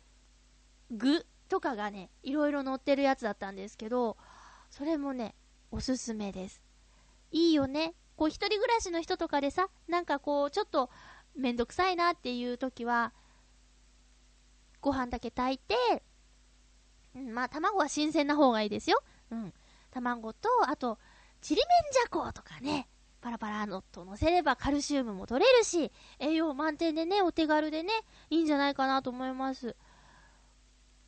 [0.92, 4.16] 具とかがね、いろいろ載ってるやつだったんですけど、
[4.70, 5.34] それもね、
[5.70, 6.62] おすすめです。
[7.32, 7.92] いいよね。
[8.16, 10.90] こう、一人暮らしの人とかでさ、なんかこう、ちょっと
[11.34, 13.12] めんどくさいなっていう時は、
[14.80, 16.02] ご飯だけ炊いて、
[17.14, 19.02] うん、まあ、卵は新鮮な方がいいですよ。
[19.30, 19.52] うん。
[19.90, 20.98] 卵と、あと、
[21.40, 22.88] ちりめんじゃことかね、
[23.20, 27.92] パラパラのと乗せればカルシウムも取れるし、栄養満点でね、お手軽でね、
[28.30, 29.76] いいんじゃないかなと思います。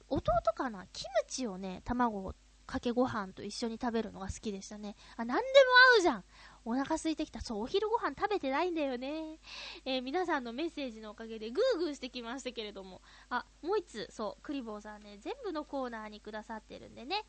[0.08, 0.86] 弟かな？
[0.92, 2.34] キムチをね、卵
[2.66, 4.96] かけご飯と一緒に食べるのが好きでしたね。
[5.16, 5.48] あ、なんでも
[5.96, 6.24] 合うじゃん
[6.64, 7.40] お腹空いてきた。
[7.40, 9.38] そう、お昼ご飯食べてないんだよね。
[9.84, 13.00] えー、皆さんのメッセージのおかげでグーグーしてきましたけれども。
[13.30, 17.24] あ、もう一つ、そう、クリボーさんね、全部のコーナーにくださってるんでね。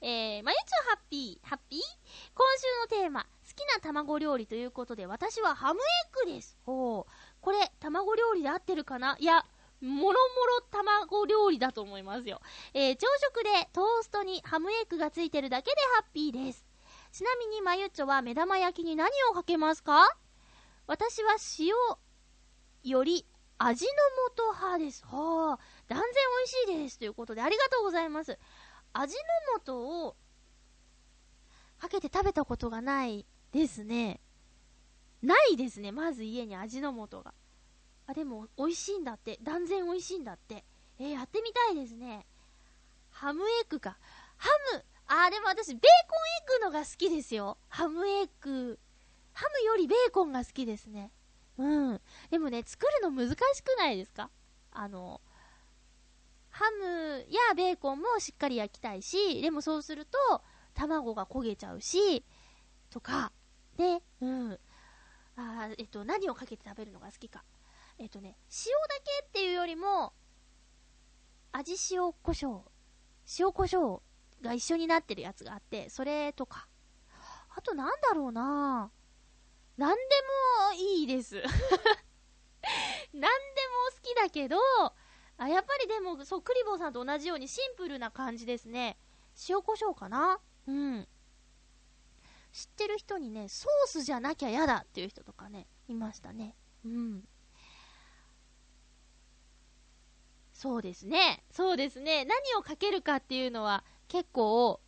[0.00, 1.80] えー、まゆちょハッピー、ハッピー？
[1.80, 2.46] 今
[2.88, 5.82] 週のテーマ、好きな卵料理ということで、私はハムエ
[6.22, 6.56] ッグです。
[6.64, 7.12] ほう。
[7.40, 9.16] これ、卵料理で合ってるかな？
[9.18, 9.44] いや、
[9.80, 12.40] もろもろ卵料理だと思いますよ。
[12.72, 16.64] えー、朝食でトーストにハムエッグがついてるだけでハッピーです。
[17.14, 20.04] ちなみにまゆっちょは目玉焼きに何をかけますか？
[20.88, 21.68] 私は塩
[22.90, 23.24] より
[23.56, 23.92] 味の
[24.36, 25.04] 素派です。
[25.04, 26.06] はあ、断然
[26.66, 26.98] 美味しいです。
[26.98, 28.36] ということでありがとうございます。
[28.92, 30.16] 味の素を
[31.78, 34.18] かけて食べたことがないですね。
[35.22, 35.92] ないですね。
[35.92, 37.32] まず家に味の素が。
[38.08, 39.38] あ、でも美味しいんだって。
[39.40, 40.64] 断然美味しいんだって。
[40.98, 42.26] えー、やってみたいですね。
[43.10, 43.98] ハムエッグか。
[44.36, 47.58] ハム、あー、でも私、ベーコンエッグのが好きですよ。
[47.68, 48.78] ハムエッグ。
[49.32, 51.10] ハムよりベーコンが好きですね。
[51.58, 52.00] うん。
[52.30, 54.30] でもね、作るの難しくないですか？
[54.72, 55.20] あの、
[56.50, 62.24] ハムやベーコンもしっかり焼きたいし、でもそうすると、卵が焦げちゃうし、
[62.90, 63.32] とか、
[63.76, 64.58] で、うん。
[65.36, 67.44] あえっと、何をかけて食べるのが好きか。
[67.98, 68.36] えっとね、
[68.66, 70.12] 塩だけっていうよりも、
[71.52, 72.62] 味塩胡椒、
[73.38, 74.00] 塩胡椒
[74.44, 76.68] が一緒になってるやつがあって、それとか。
[77.56, 78.90] あとなんだろうな
[79.76, 80.02] なんで
[80.72, 81.36] もいいです。
[81.42, 83.30] なんでも
[83.92, 84.56] 好きだけど、
[85.36, 88.98] あ、やっぱりでも、そう、クリボーさんと同じようにシンプルな感じですね。
[89.48, 91.08] 塩胡椒かなうん。
[92.52, 96.54] 知ってる人にね、ソースじゃなきゃ嫌だっていう人とかね、いましたね。
[96.84, 97.28] うん。
[100.52, 101.44] そうですね。
[101.50, 102.24] そうですね。
[102.24, 104.80] 何をかけるかっていうのは結構、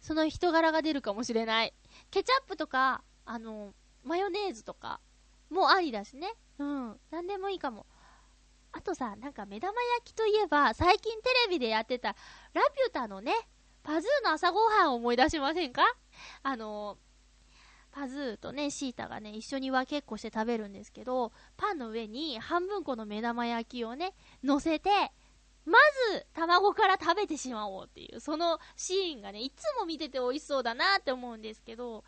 [0.00, 1.72] その人柄が出るかもしれない。
[2.10, 3.72] ケチャップとか、あの、
[4.02, 5.00] マヨネーズとか
[5.50, 6.34] もありだしね。
[6.58, 7.00] うん。
[7.10, 7.86] なんでもいいかも。
[8.72, 12.16] あとさ、なんか目玉焼きといえば、最近テレビでやってた、
[12.54, 13.32] ラピュタのね、
[13.82, 15.82] パズーの朝ごはんを思い出しませんか？
[16.42, 16.98] あの、
[17.90, 24.90] パズーとね、シータがね、一緒に分けっこして食べるんですけど、パンの上に半分この目玉焼きをね、乗せて、
[25.64, 25.78] ま
[26.12, 32.04] ず、卵から食べてしまおうっていう、そのシーンがね、いつも見てて美味しそうだなって思うんですけど、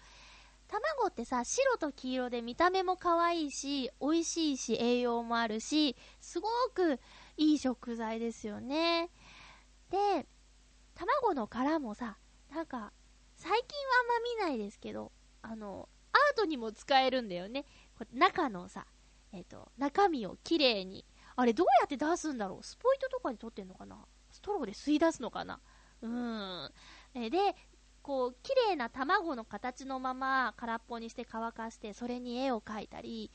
[0.66, 6.98] 卵ってさ、白と黄色で見た目も可愛いし、美味しいし、栄養もあるし、すごく
[7.36, 9.10] いい食材ですよね。
[9.90, 10.26] で、
[10.94, 12.18] 卵の殻もさ、
[12.50, 12.92] なんか、
[13.36, 17.66] 最近はあんま見ないですけど、あの、アートにも使えるんだよね。
[18.12, 18.86] 中のさ、
[19.32, 21.04] えっ、ー、と、中身をきれいに。
[21.36, 22.64] あれどうやって出すんだろう？
[22.64, 23.96] スポイトとかで取ってんのかな？
[24.30, 25.60] ストローで吸い出すのかな？
[26.02, 26.70] うん。
[27.14, 27.38] えで、
[28.02, 33.30] こう、綺麗な卵の形のまま空っぽにして乾かして、それに絵を描いたり、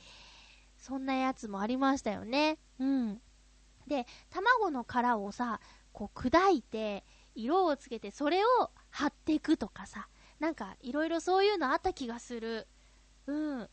[0.78, 2.60] そんなやつもありましたよね。
[2.80, 3.22] うん。
[3.88, 5.60] で、卵の殻をさ、
[5.92, 10.08] こう砕いて、色をつけて、それを貼っていくとかさ、
[10.40, 12.68] なんかいろいろそういうのあった気がする。
[13.26, 13.62] うん。
[13.62, 13.68] 好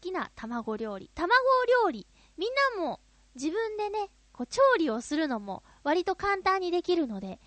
[0.00, 1.10] きな卵料理。
[1.14, 1.30] 卵
[1.84, 2.06] 料理。
[2.38, 3.00] みんなも
[3.34, 7.38] 自分でね、こう調理をするのも割と簡単にできるので、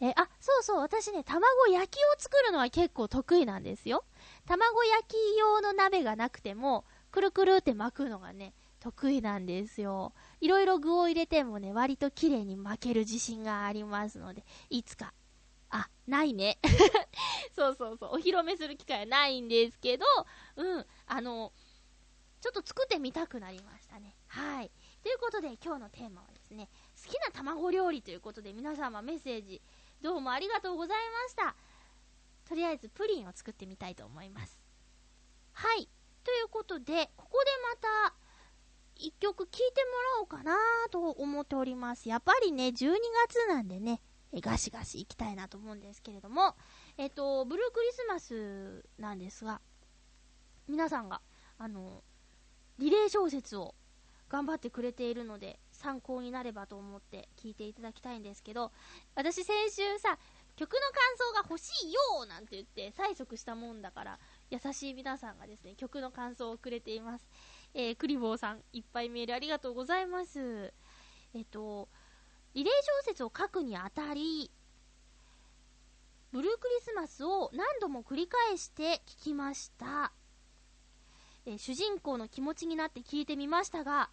[0.00, 4.04] えあ、そうそう、私ね、卵焼きを作るのは結構得意なんですよ。
[4.46, 10.12] 卵焼き用の鍋がなくても、くるくるって巻くのがね、得意なんですよ。
[10.40, 15.12] いろいろ具を入れてもね、割と綺麗に巻ける自信がありますので、いつか。
[15.70, 16.58] あ、ないね。
[17.56, 20.06] そうそうそう、お披露目する機会はないんですけど、
[20.56, 21.52] うん、あの、
[22.40, 24.16] ちょっと作ってみたくなりましたね。
[24.28, 24.70] はい。
[25.02, 26.68] ということで、今日のテーマはですね、
[27.02, 29.62] 好きな卵料理ということで、皆様メッセージ、
[30.02, 31.54] どうもありがとうございました。
[32.48, 34.60] とりあえず、プリンを作ってみたいと思います。
[35.52, 35.88] はい。
[36.24, 38.14] ということで、ここでまた、
[38.96, 40.56] 一曲聴いてもらおうかな
[40.90, 42.08] と思っております。
[42.08, 42.96] やっぱりね、12
[43.28, 44.02] 月なんでね、
[44.34, 46.56] ガシガシ行きたいなと思うんですけれども、
[46.96, 49.60] えっ、と、ブルークリスマスなんですが、
[50.66, 51.22] 皆さんが、
[51.58, 52.02] あの、
[52.78, 53.74] リレー小説を
[54.28, 58.72] 頑張ってくれているので、参考になればと思って聞いていただきたいんですけど、
[59.14, 60.18] 私先週さ、
[60.56, 64.18] 曲の感想が欲しいよなんて言って催促したもんだから、
[64.50, 67.28] 優しい皆さんがですね、曲の感想をくれています。
[67.74, 70.72] えー、クリボーさん、いっぱいメールありがとうございます。
[71.34, 71.88] えっと、
[72.54, 74.50] リレー小説を書くにあたり、
[76.32, 80.12] ブルークリスマスを何度も繰り返して聞きました。
[81.46, 84.10] えー、主人公の気持ちになって聞いてみましたが、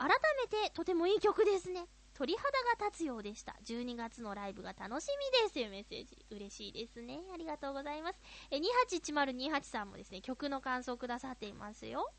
[0.00, 1.84] 改めてとてもいい曲ですね。
[2.14, 3.54] 鳥肌が立つようでした。
[3.66, 6.24] 12月のライブが楽しみですというメッセージ。
[6.30, 7.20] 嬉しいですね。
[7.34, 8.18] ありがとうございます。
[8.50, 12.10] え281028さんもですね、曲の感想をくださっていますよ。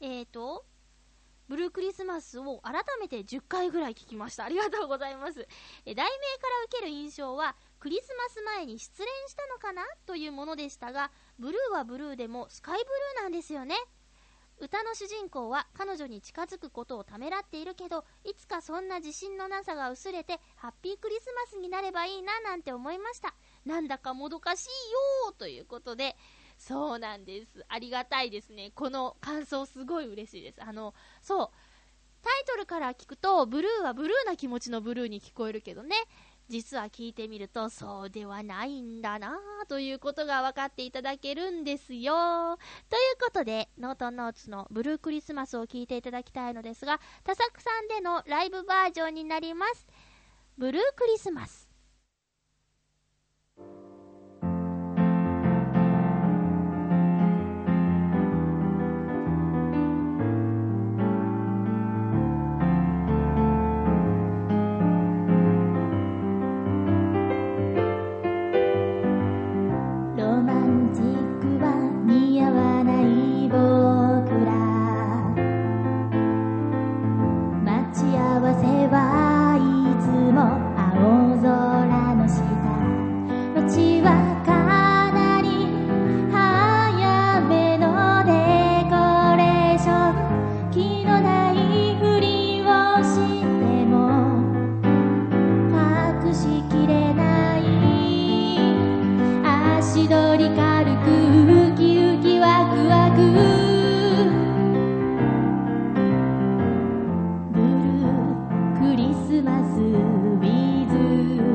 [0.00, 0.66] えーと、
[1.48, 4.44] ブルークリスマスを改めて10回ぐらい聞きました。
[4.44, 5.48] ありがとうございます。
[5.86, 9.84] え題名から受ける印象は、クリスマス前に失恋したのかな？
[10.04, 13.74] というものでしたが、ブルーはブルーでもスカイブルーなんですよね。
[14.60, 23.34] 歌の主人公は彼女に近づくことをためらっているけどいつかそんな自信のなさが薄れてハッピークリスマスになればいいななんて思いました。
[23.64, 24.68] なんだかもどかしい
[25.26, 26.14] よということで
[26.58, 27.64] そうなんです。
[27.68, 28.70] ありがたいですね。
[28.74, 30.62] この感想すごい嬉しいです。
[30.62, 31.50] あのそう。
[32.22, 35.96] タイトルから聞くとブルーはブルーな気持ちのブルーに聞こえるけどね。
[36.50, 39.38] 実は聞いてみるとそうではないんだな
[39.68, 42.58] ということが分かっていただけるんですよ。
[42.88, 49.86] ということで、ノートンノーツのブルークリスマスを聞いていただきたいのですが、多作さんでのライブバージョンになります。
[50.58, 51.69] ブルークリスマス。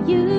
[0.08, 0.35] you.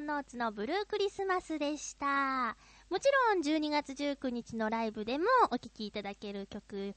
[0.00, 2.56] ンノーツのブルークリスマスでした。
[2.88, 6.94] もちろん12月19日のライブでもお聴きいただける曲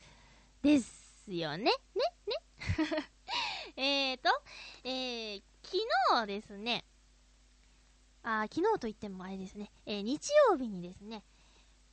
[0.62, 1.66] ですよね。
[1.66, 1.72] ね？
[2.28, 2.34] ね？
[3.76, 4.30] えーと、
[4.86, 5.78] えー、昨
[6.16, 6.86] 日ですね、
[8.24, 11.24] あ昨日といってもあれですね、えー日曜日にですね、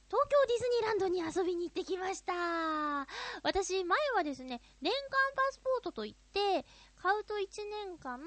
[0.08, 3.06] 東京ディズニーランドに遊びに行ってきました。
[3.42, 6.64] 私、前はですね、年間パスポートといって、
[6.96, 8.20] 買うと1年間、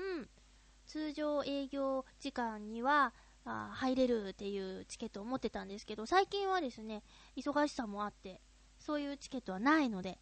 [0.85, 3.13] 通常営業時間には
[3.45, 7.03] あ入れるっていうチケットを持ってたんですけど、最近はですね、
[7.35, 8.41] 忙しさもあって、
[8.79, 10.19] そういうチケットはないので、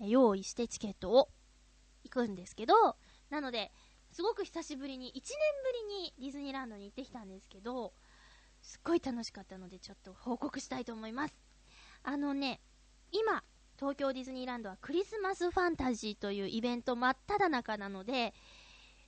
[0.00, 1.28] 用意してチケットを
[2.04, 2.74] 行くんですけど、
[3.30, 3.72] なので、
[4.10, 7.94] すごく久しぶりに、1年ぶりにディズニーランドに行ってきたんですけど、
[8.60, 11.34] すっごい楽しかったので、ちょっと報告したいと思います。
[12.02, 12.60] あのね、
[13.10, 13.42] 今、
[13.78, 18.34] 東京ディズニーランドはクリスマスファンタジーというイベント真っ只中なので、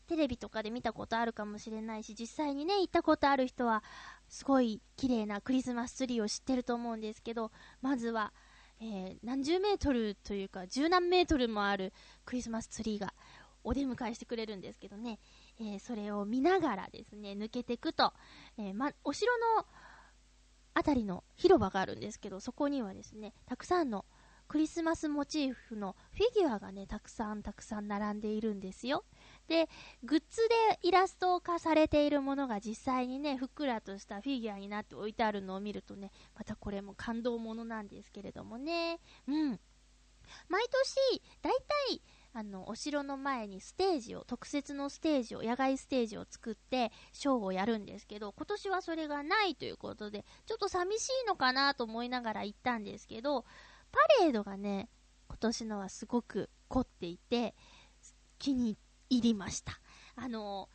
[0.05, 3.83] テレビとかで見たことあるかもしれないし、実際にね、行ったことある人は、
[4.29, 7.51] すごい綺麗なクリスマスツリーを知ってると思うんですけど、
[7.81, 8.33] まずは、
[8.81, 11.93] えー何十メートルというか、十何メートルもある
[12.25, 13.15] クリスマスツリーが
[13.63, 15.19] お出迎えしてくれるんですけどね、
[15.59, 18.13] えーそれを見ながらですね、抜けていくと、
[18.59, 19.67] えーま、お城の
[20.75, 24.05] あたりの広場があるんですけど、そこにはですね、たくさんの
[24.49, 29.05] クリスマスモチーフのフィギュアがね、たくさんたくさん並んでいるんですよ。
[29.49, 29.69] で、
[30.03, 39.01] グッズでイラスト化されているものが実際にね、ふっくらとしたフィギュアになって置いてあるのを見るとね、またこれも感動ものなんですけれどもね。
[39.29, 39.61] うん。
[40.49, 41.53] 毎年、だい
[41.89, 53.45] たい、あの、お城の前にステージを、特設のステージを、野外ステージを作って、ショーをやるんですけど、今年はそれがないということで、ちょっと寂しいのかなと思いながら行ったんですけど、
[53.93, 54.89] パレードがね、
[55.29, 57.55] 今年のはすごく凝っていて、
[58.39, 58.77] 気に入っ
[59.09, 59.81] 入りました。
[60.17, 60.69] あの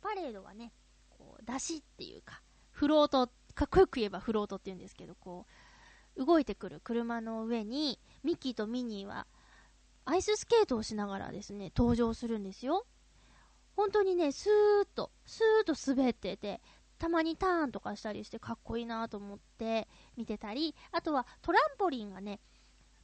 [0.00, 0.72] パレードはね、
[1.10, 5.46] こう、出しっていうか、フロート、かっこよく言えばフロートって言うんですけど、こ
[6.16, 9.26] う、動いてくる車の上に、ミッキーとミニーは、
[10.06, 12.86] アイススケートをしながらですね、登場するんですよ。
[13.76, 16.60] 本当にね、スーッと、スーッと滑ってて、
[16.98, 22.40] たまにターンとかしたりしてかっこいいなと思って見てたり、あとはトランポリンがね、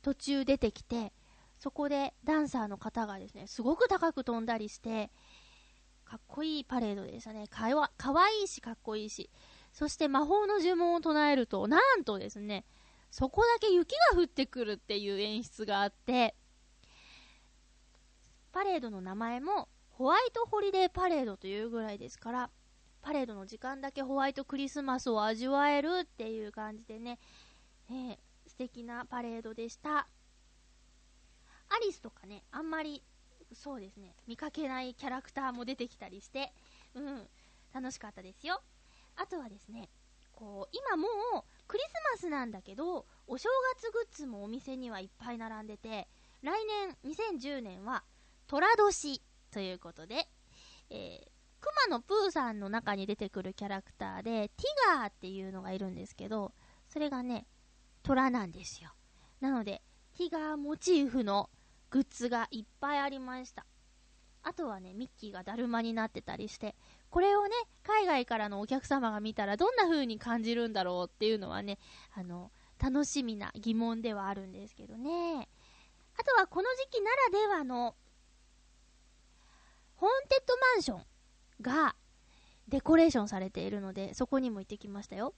[0.03, 1.13] 途中出てきて、
[1.59, 5.11] そこでダンサーの方がですね、すごく高く飛んだりして、
[6.05, 7.49] かっこいいパレードでしたね。
[7.49, 9.31] かわかわいいし、かっこいいし。
[9.73, 12.65] そして魔法の呪文を唱えると、なんとですね、
[13.11, 16.35] そこだけ雪が降ってくるっていう演出があって、
[18.53, 22.51] パレードの名前もホワイトホリデーパレードというぐらいですから、
[23.03, 27.19] パレードの時間だけホワイトクリスマスを味わえるっていう感じでね、
[27.91, 30.09] えー素敵なパレードでした。
[31.69, 33.03] アリスとかね、あんまり、
[33.53, 36.53] そうですね、見かけないキャラクターも出てきたりして、
[36.95, 37.29] うん、
[37.73, 38.61] 楽しかったですよ。
[39.17, 39.89] あとはですね、
[40.33, 41.09] こう、今も
[41.41, 46.09] うクリスマスなんだけど、お正月グッズもお店にはいっぱい並んでて、
[46.43, 48.05] 来年、2010年は、
[48.47, 50.29] 寅年ということで、
[50.91, 51.29] えー、
[51.61, 56.53] 熊野プーさんの中に出てくるキャラクターで、ティガーっていうのがいるんですけど、
[56.89, 57.47] それがね、
[58.03, 58.91] 虎なんですよ。
[59.41, 59.83] なので、
[60.17, 61.51] ティガーモチーフの
[61.91, 63.67] グッズがいっぱいありました。
[64.43, 66.77] あとはね、ミッキーがだるまになってたりして、
[67.11, 67.51] これをね、
[67.83, 71.79] 海外からのお客様が見たらどんな風に感じるんだろうっていうのはね、
[72.15, 75.49] あの、楽しみな疑問ではあるんですけどね。
[76.17, 77.97] あとはこの時期ならではの、
[79.97, 81.05] ホーンテッドマンション
[81.61, 81.97] が、
[82.69, 85.35] デコレーションされているので、そこにも行ってきましたよ。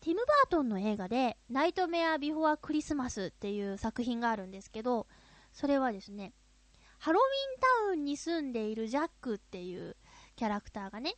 [0.00, 5.06] ティム・バートンの映画で、ナイトメア・ビフォア・クリスマスっていう作品があるんですけど、
[5.52, 6.32] それはですね、
[6.98, 9.96] ハロウィンタウンに住んでいるジャックっていう
[10.36, 11.16] キャラクターがね、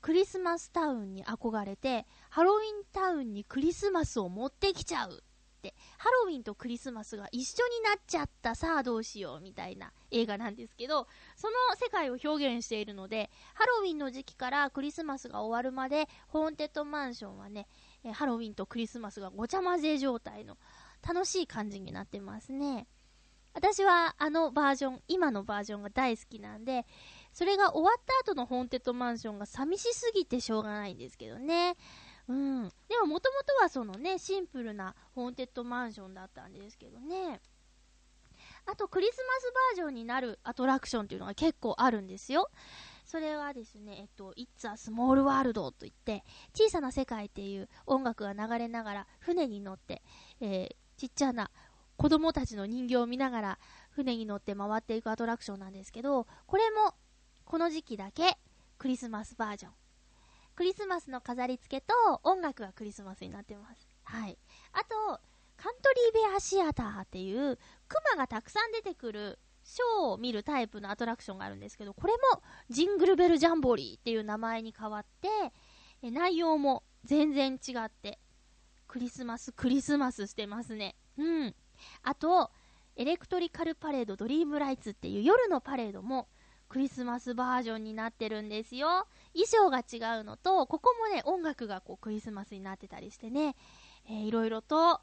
[0.00, 11.06] クリスマスタウンに憧れて、ハロウィンタウンにクリスマスを持ってきちゃうって、ハロウィンとクリスマスが一緒になっちゃったさあどうしようみたいな映画なんですけど、
[11.36, 17.66] その世界を表現しているので、ハロウィンの時期からクリスマスが終わるまで、ホーンテッドマンションはね、
[18.04, 20.56] えハロウィンとクリスマスがごちゃ混ぜ状態の
[21.06, 22.86] 楽しい感じになってますね。
[23.52, 26.86] 私はあのバージョン、今のバージョンが大好きなんで、
[27.32, 31.76] それが終わった後のホーンテッドマンションが寂しすぎてしょうがないんですけどね。
[32.28, 32.68] うん。
[32.88, 37.40] でももともとはそのね、シンプルなホーンテッドマンションだったんですけどね。
[38.66, 42.50] あとクリスマスバージョンになるアトラクションっていうのが結構あるんですよ。
[43.10, 46.22] それはですね、えっと、It's a Small World といって、
[46.54, 50.00] 小さな世界っていう音楽が流れながら船に乗って、
[50.40, 51.50] えー、ちっちゃな
[51.96, 53.58] 子供たちの人形を見ながら
[53.90, 56.94] 船に乗って回っていくアトラクションなんですけど、これも
[57.44, 58.38] この時期だけ
[58.78, 59.72] クリスマスバージョン。
[60.54, 63.88] クリスマスの飾り付けと音楽がクリスマスになってます。
[64.04, 64.38] はい。
[64.72, 65.20] あと、
[65.56, 67.58] カントリーベアシアターっていう、
[67.88, 69.40] クマがたくさん出てくる
[69.70, 75.28] ショーを見るタイプのアトラクションがあるんですけど、これもジングルベルジャンボリーっていう名前に変わって、
[76.02, 78.18] え内容も全然違って、
[78.88, 80.96] クリスマス、クリスマスしてますね。
[81.16, 81.54] うん。
[82.02, 82.50] あと、
[82.96, 86.28] エレクトリカルパレードドリームライツっていう夜のパレードも
[86.68, 89.06] クリスマスバージョンになってるんですよ。
[89.32, 93.54] 衣装が違うのと、ここもね、音楽がこうクリスマスになってたりしてね、
[94.08, 95.00] えー、いろいろと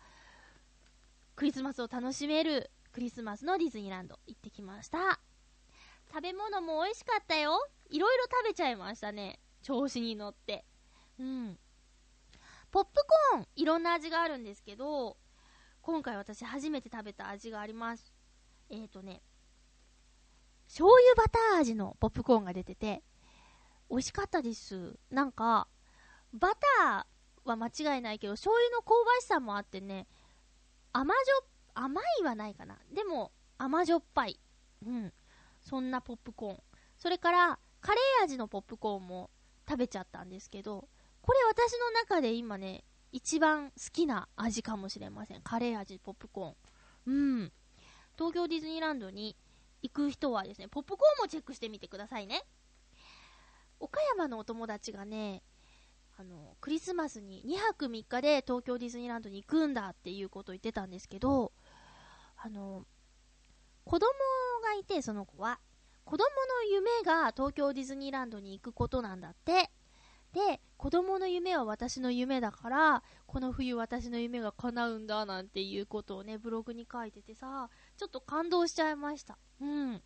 [1.38, 5.20] クリスマスを楽しめるクリスマスのディズニーランド行ってきました。
[6.12, 7.52] 食べ物も美味しかったよ。
[7.92, 9.38] いろいろ食べちゃいましたね。
[9.62, 10.66] 調子に乗って。
[11.20, 11.60] うん。
[12.72, 12.94] ポップ
[13.32, 15.16] コーン、いろんな味があるんですけど、
[15.84, 18.16] 今回私初めて食べた味があります。
[18.72, 19.22] えっ、ー、とね、
[20.66, 23.04] 醤油バター味のポップコーンが出てて、
[23.92, 24.98] 美味しかったです。
[25.12, 25.68] なんか、
[26.34, 30.08] バターは間違いないけど、醤油の香ばしさもあってね、
[30.94, 31.48] 甘じょっ
[31.80, 32.80] 甘いはないかな。
[32.92, 34.40] でも、甘じょっぱい。
[34.86, 35.14] うん。
[35.62, 36.64] そんなポップコーン。
[36.98, 39.30] それから、カレー味のポップコーンも
[39.70, 40.90] 食べちゃったんですけど、
[41.22, 45.42] これ私の中で今ね、一番好きな味かもしれません。
[45.42, 47.14] カレー味ポップコーン。
[47.14, 47.54] うん。
[48.18, 49.38] 東京ディズニーランドに
[49.84, 52.44] 行く人はですね、ポップコーンもチェックしてみてくださいね。
[53.80, 55.44] 岡山のお友達がね、
[56.18, 61.52] あの、クリスマスに2泊3日で東京ディズニーランドに行くんだっていうことを言ってたんですけど、
[62.38, 62.86] あの、
[63.84, 64.10] 子供
[64.64, 65.60] がいて、その子は、
[66.06, 69.70] 子供の夢が東京ディズニーランドに行くことなんだって。
[70.34, 79.38] で、子供の夢は私の夢だから、この冬私の夢が叶うんだなんていうことをね、ブログに書いててさ、ちょっと感動しちゃいました。
[79.60, 80.02] うん。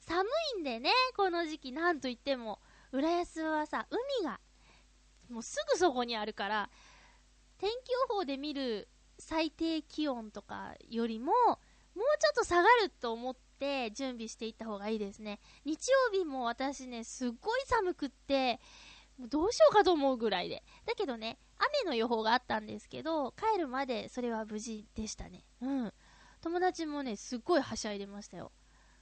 [0.00, 2.60] 寒いんでね、この時期、なんといっても、
[2.92, 4.40] 浦安はさ、海が、
[5.28, 6.70] もうすぐそこにあるから、
[7.58, 8.88] 天気予報で見る
[9.18, 15.40] 最低気温とかよりも、もうちょっと下がると思って準備していった方がいいですね。
[15.64, 18.60] 日曜日も私ね、すっごい寒くって、
[19.18, 20.62] もうどうしようかと思うぐらいで。
[20.86, 25.44] だけどね、雨の予報があったんですけど、帰るまでそれは無事でしたね。
[25.60, 25.92] うん。
[26.40, 28.52] 友達もね、すっごいはしゃいでましたよ。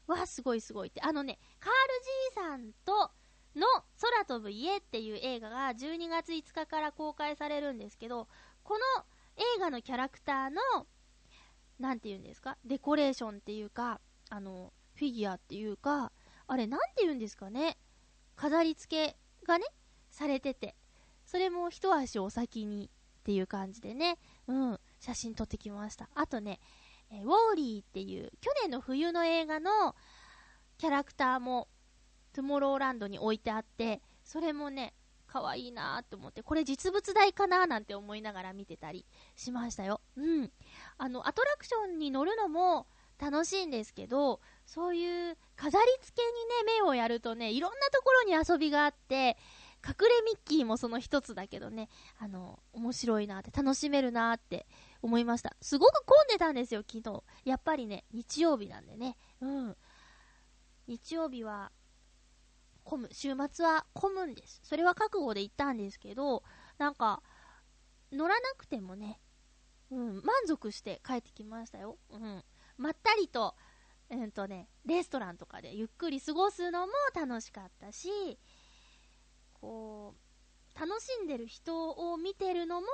[0.06, 1.02] わ、すごいすごいって。
[1.02, 3.10] あのね、カールじいさんと
[3.54, 3.66] の
[4.00, 8.28] 空飛ぶ家っていう映画が12月5日から公開されるんですけど、
[8.62, 9.04] この
[9.37, 10.87] 映画のキャラクターの、
[11.78, 16.12] なんて言うんですか、デコレーションっていうか、あの、フィギュアっていうか、
[16.47, 17.76] あれ、なんて言うんですかね、
[18.34, 19.16] 飾り付け
[19.47, 19.66] がね、
[20.11, 20.74] されてて、
[21.24, 26.09] それも一足お先にっていう感じでね、うん、写真撮ってきました。
[26.14, 26.61] あとね、
[27.11, 29.95] えウォーリーっていう、去年の冬の映画の
[30.78, 31.68] キャラクターも、
[32.32, 34.95] トゥモローランドに置いてあって、それもね、
[35.37, 40.01] 可愛いなと思って、これ実物大かななんて思いながら見てたりしましたよ。
[40.16, 40.51] うん。
[40.97, 42.87] あの、アトラクションに乗るのも
[43.18, 49.37] 楽しいんですけど、そういう飾り付けにね、目をやるとね、いろんなところに遊びがあって、
[49.87, 54.66] 隠れミッキーもその一つだけどね、あの、面白いなって、楽しめるなって
[55.03, 55.55] 思いました。
[55.61, 57.22] すごく混んでたんですよ、昨日。
[57.45, 59.16] やっぱりね、日曜日なんでね。
[59.41, 59.76] うん。
[60.89, 61.70] 日曜日は、
[62.87, 63.09] 混む。
[63.12, 64.61] 週末は混むんです。
[64.62, 66.43] それは覚悟で行ったんですけど、
[66.78, 67.22] なんか、
[68.12, 69.20] 乗らなくてもね、
[69.91, 71.99] うん、満足して帰ってきましたよ。
[72.11, 72.45] うん。
[72.78, 73.55] まったりと
[74.11, 78.39] うんとね、レストランとかでゆっくり過ごすのも楽しかったし、
[79.55, 80.14] こ
[80.76, 82.87] う、楽しんでる人を見てるのも、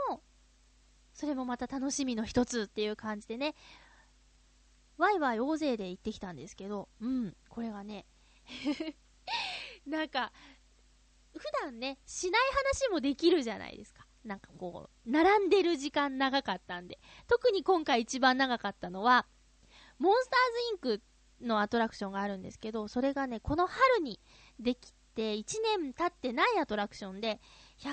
[1.13, 3.55] それもまた楽しみの一つっていう感じでね、
[4.97, 8.07] ワイワイ大勢で行ってきたんですけど、うん、これがね、
[9.87, 10.33] なんか、
[11.37, 14.07] 普段ね、しない話もできるじゃないですか。
[14.25, 16.99] なんかこう、並んでる時間長かったんで。
[17.27, 19.27] 特に今回一番長かったのは、
[19.99, 21.03] モンスターズインク
[21.47, 24.21] のアトラクションがあるんですけど、それがね、この春に
[24.61, 25.45] できて1
[25.81, 27.41] 年経ってないアトラクションで、
[27.81, 27.91] 160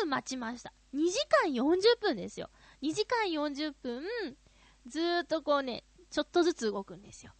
[0.00, 0.72] 分待ちました。
[0.94, 2.50] 2時間40分ですよ。
[2.82, 4.02] 2時間40分、
[4.86, 7.32] ずーっとこうね、ちょっとずつ動くんですよ。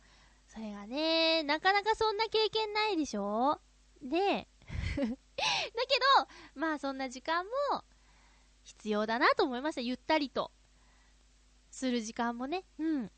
[0.56, 3.60] それがね、なかなかそんな経験ないでしょ？
[4.00, 4.18] で、
[4.96, 5.08] だけど、
[6.54, 7.84] まあそんな時間も
[8.62, 9.82] 必要だなと思いました。
[9.82, 10.50] ゆったりと。
[11.70, 12.64] する時間もね。
[12.78, 13.12] うん。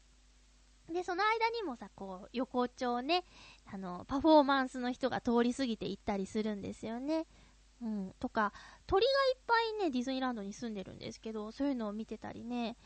[0.92, 3.24] で、その間にもさ、こう、横丁ね、
[3.66, 7.28] あの、パフォーマンスの人が通り過ぎて行ったりするんですよね。
[7.80, 8.14] うん。
[8.18, 8.52] とか、
[8.88, 12.76] 鳥がいっぱいね、ディズニーランドに住んでるんですけど、そういうのを見てたりね、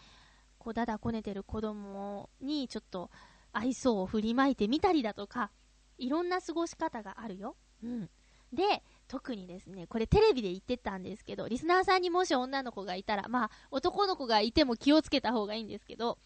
[0.59, 3.11] こう、だだこねてる子供にちょっと
[3.53, 5.51] 愛想を振りまいてみたりだとか、
[5.99, 7.57] いろんな過ごし方があるよ。
[7.83, 8.11] うん。
[8.53, 16.19] で、特にですね、これテレビで言ってたんですけど、リスナーさんにもし女の子がいたら、まあ、男の子がいても気をつけた方がいいんですけど、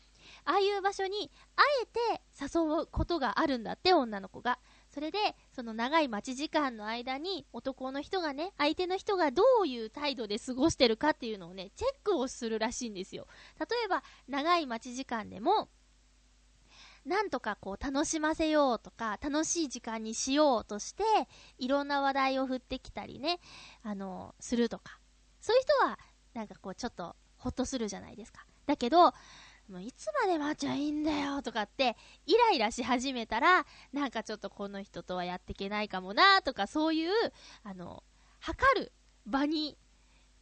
[0.44, 4.58] ああいう場所に、あえて誘うことがあるんだって、女の子が。
[4.90, 5.18] それで、
[5.52, 13.28] その長い待ち時間の間に、男の人がね、相手の人がどういう態度で過ごしてるかっていうのをね、チェックをするらしいんですよ。
[13.58, 15.68] 例えば、長い待ち時間でも、
[17.06, 21.04] なんとかこう楽しませようとか、楽しい時間にしようとして、
[21.58, 23.38] いろんな話題を振ってきたりね、
[23.84, 24.98] あの、するとか。
[25.40, 25.98] そういう人は、
[26.34, 28.44] なんかこうちょっと、ほっとするじゃないですか。
[28.66, 29.12] だけど、
[29.68, 31.96] もういつまで待っちゃいいんだよとかって、
[32.26, 37.12] イライラし始めたら、なんかちょっとこの人とはやっていけないかもなとか、そういう、
[37.62, 38.02] あの、
[38.40, 38.92] 測る
[39.26, 39.78] 場に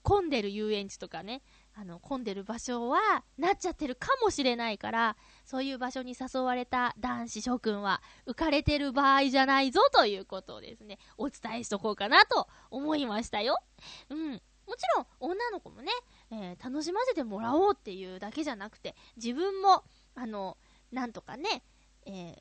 [0.03, 1.43] 混んでる遊園地とかね、
[1.77, 13.59] あの、混んでる場所はなっちゃってるかもしれないから、そういう場所に誘われた男子諸君は浮かれてる場合じゃないぞということをですね、お伝えしとこうかなと思いましたよ。
[14.09, 14.41] うん。
[14.67, 15.93] もちろん女の子もね、
[16.31, 20.57] えー、楽しませてもらおうっていうだけじゃなくて、自分も、あの、
[20.91, 21.65] なんとかね、
[22.07, 22.37] えー、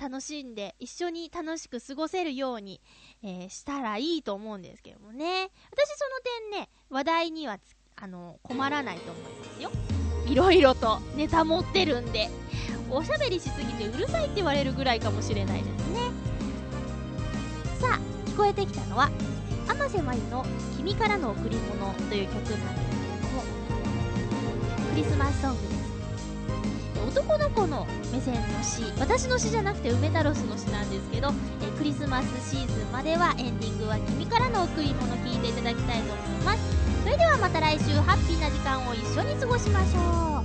[0.00, 2.80] 楽しんで一緒に楽しく過ごせるように、
[3.22, 5.50] えー、したらいいと思うんですけどもね。
[5.70, 7.58] 私その点ね、話題には
[8.02, 9.28] あの、困らないと思いま
[9.58, 9.70] すよ。
[10.26, 12.30] いろいろとネタ持ってるんで、
[12.90, 16.00] おしゃべりしすぎてうるさいって言われるぐらいかもしれないですね。
[17.78, 19.10] さあ、聞こえてきたのは、
[19.68, 20.46] 天瀬まゆの
[20.78, 23.42] 君からの贈り物という曲なんですけれども、
[24.90, 25.80] クリスマスソングです。
[27.06, 31.32] 男の子の目線の詩私の詩じゃなくて梅太郎の詩なんですけど
[31.62, 36.79] えクリスマスシーズンまではエンディングは君からの贈り物聞いていただきたいと思います
[37.10, 40.39] それではまた来週ハッピーな時間を一緒に過ごしましょう。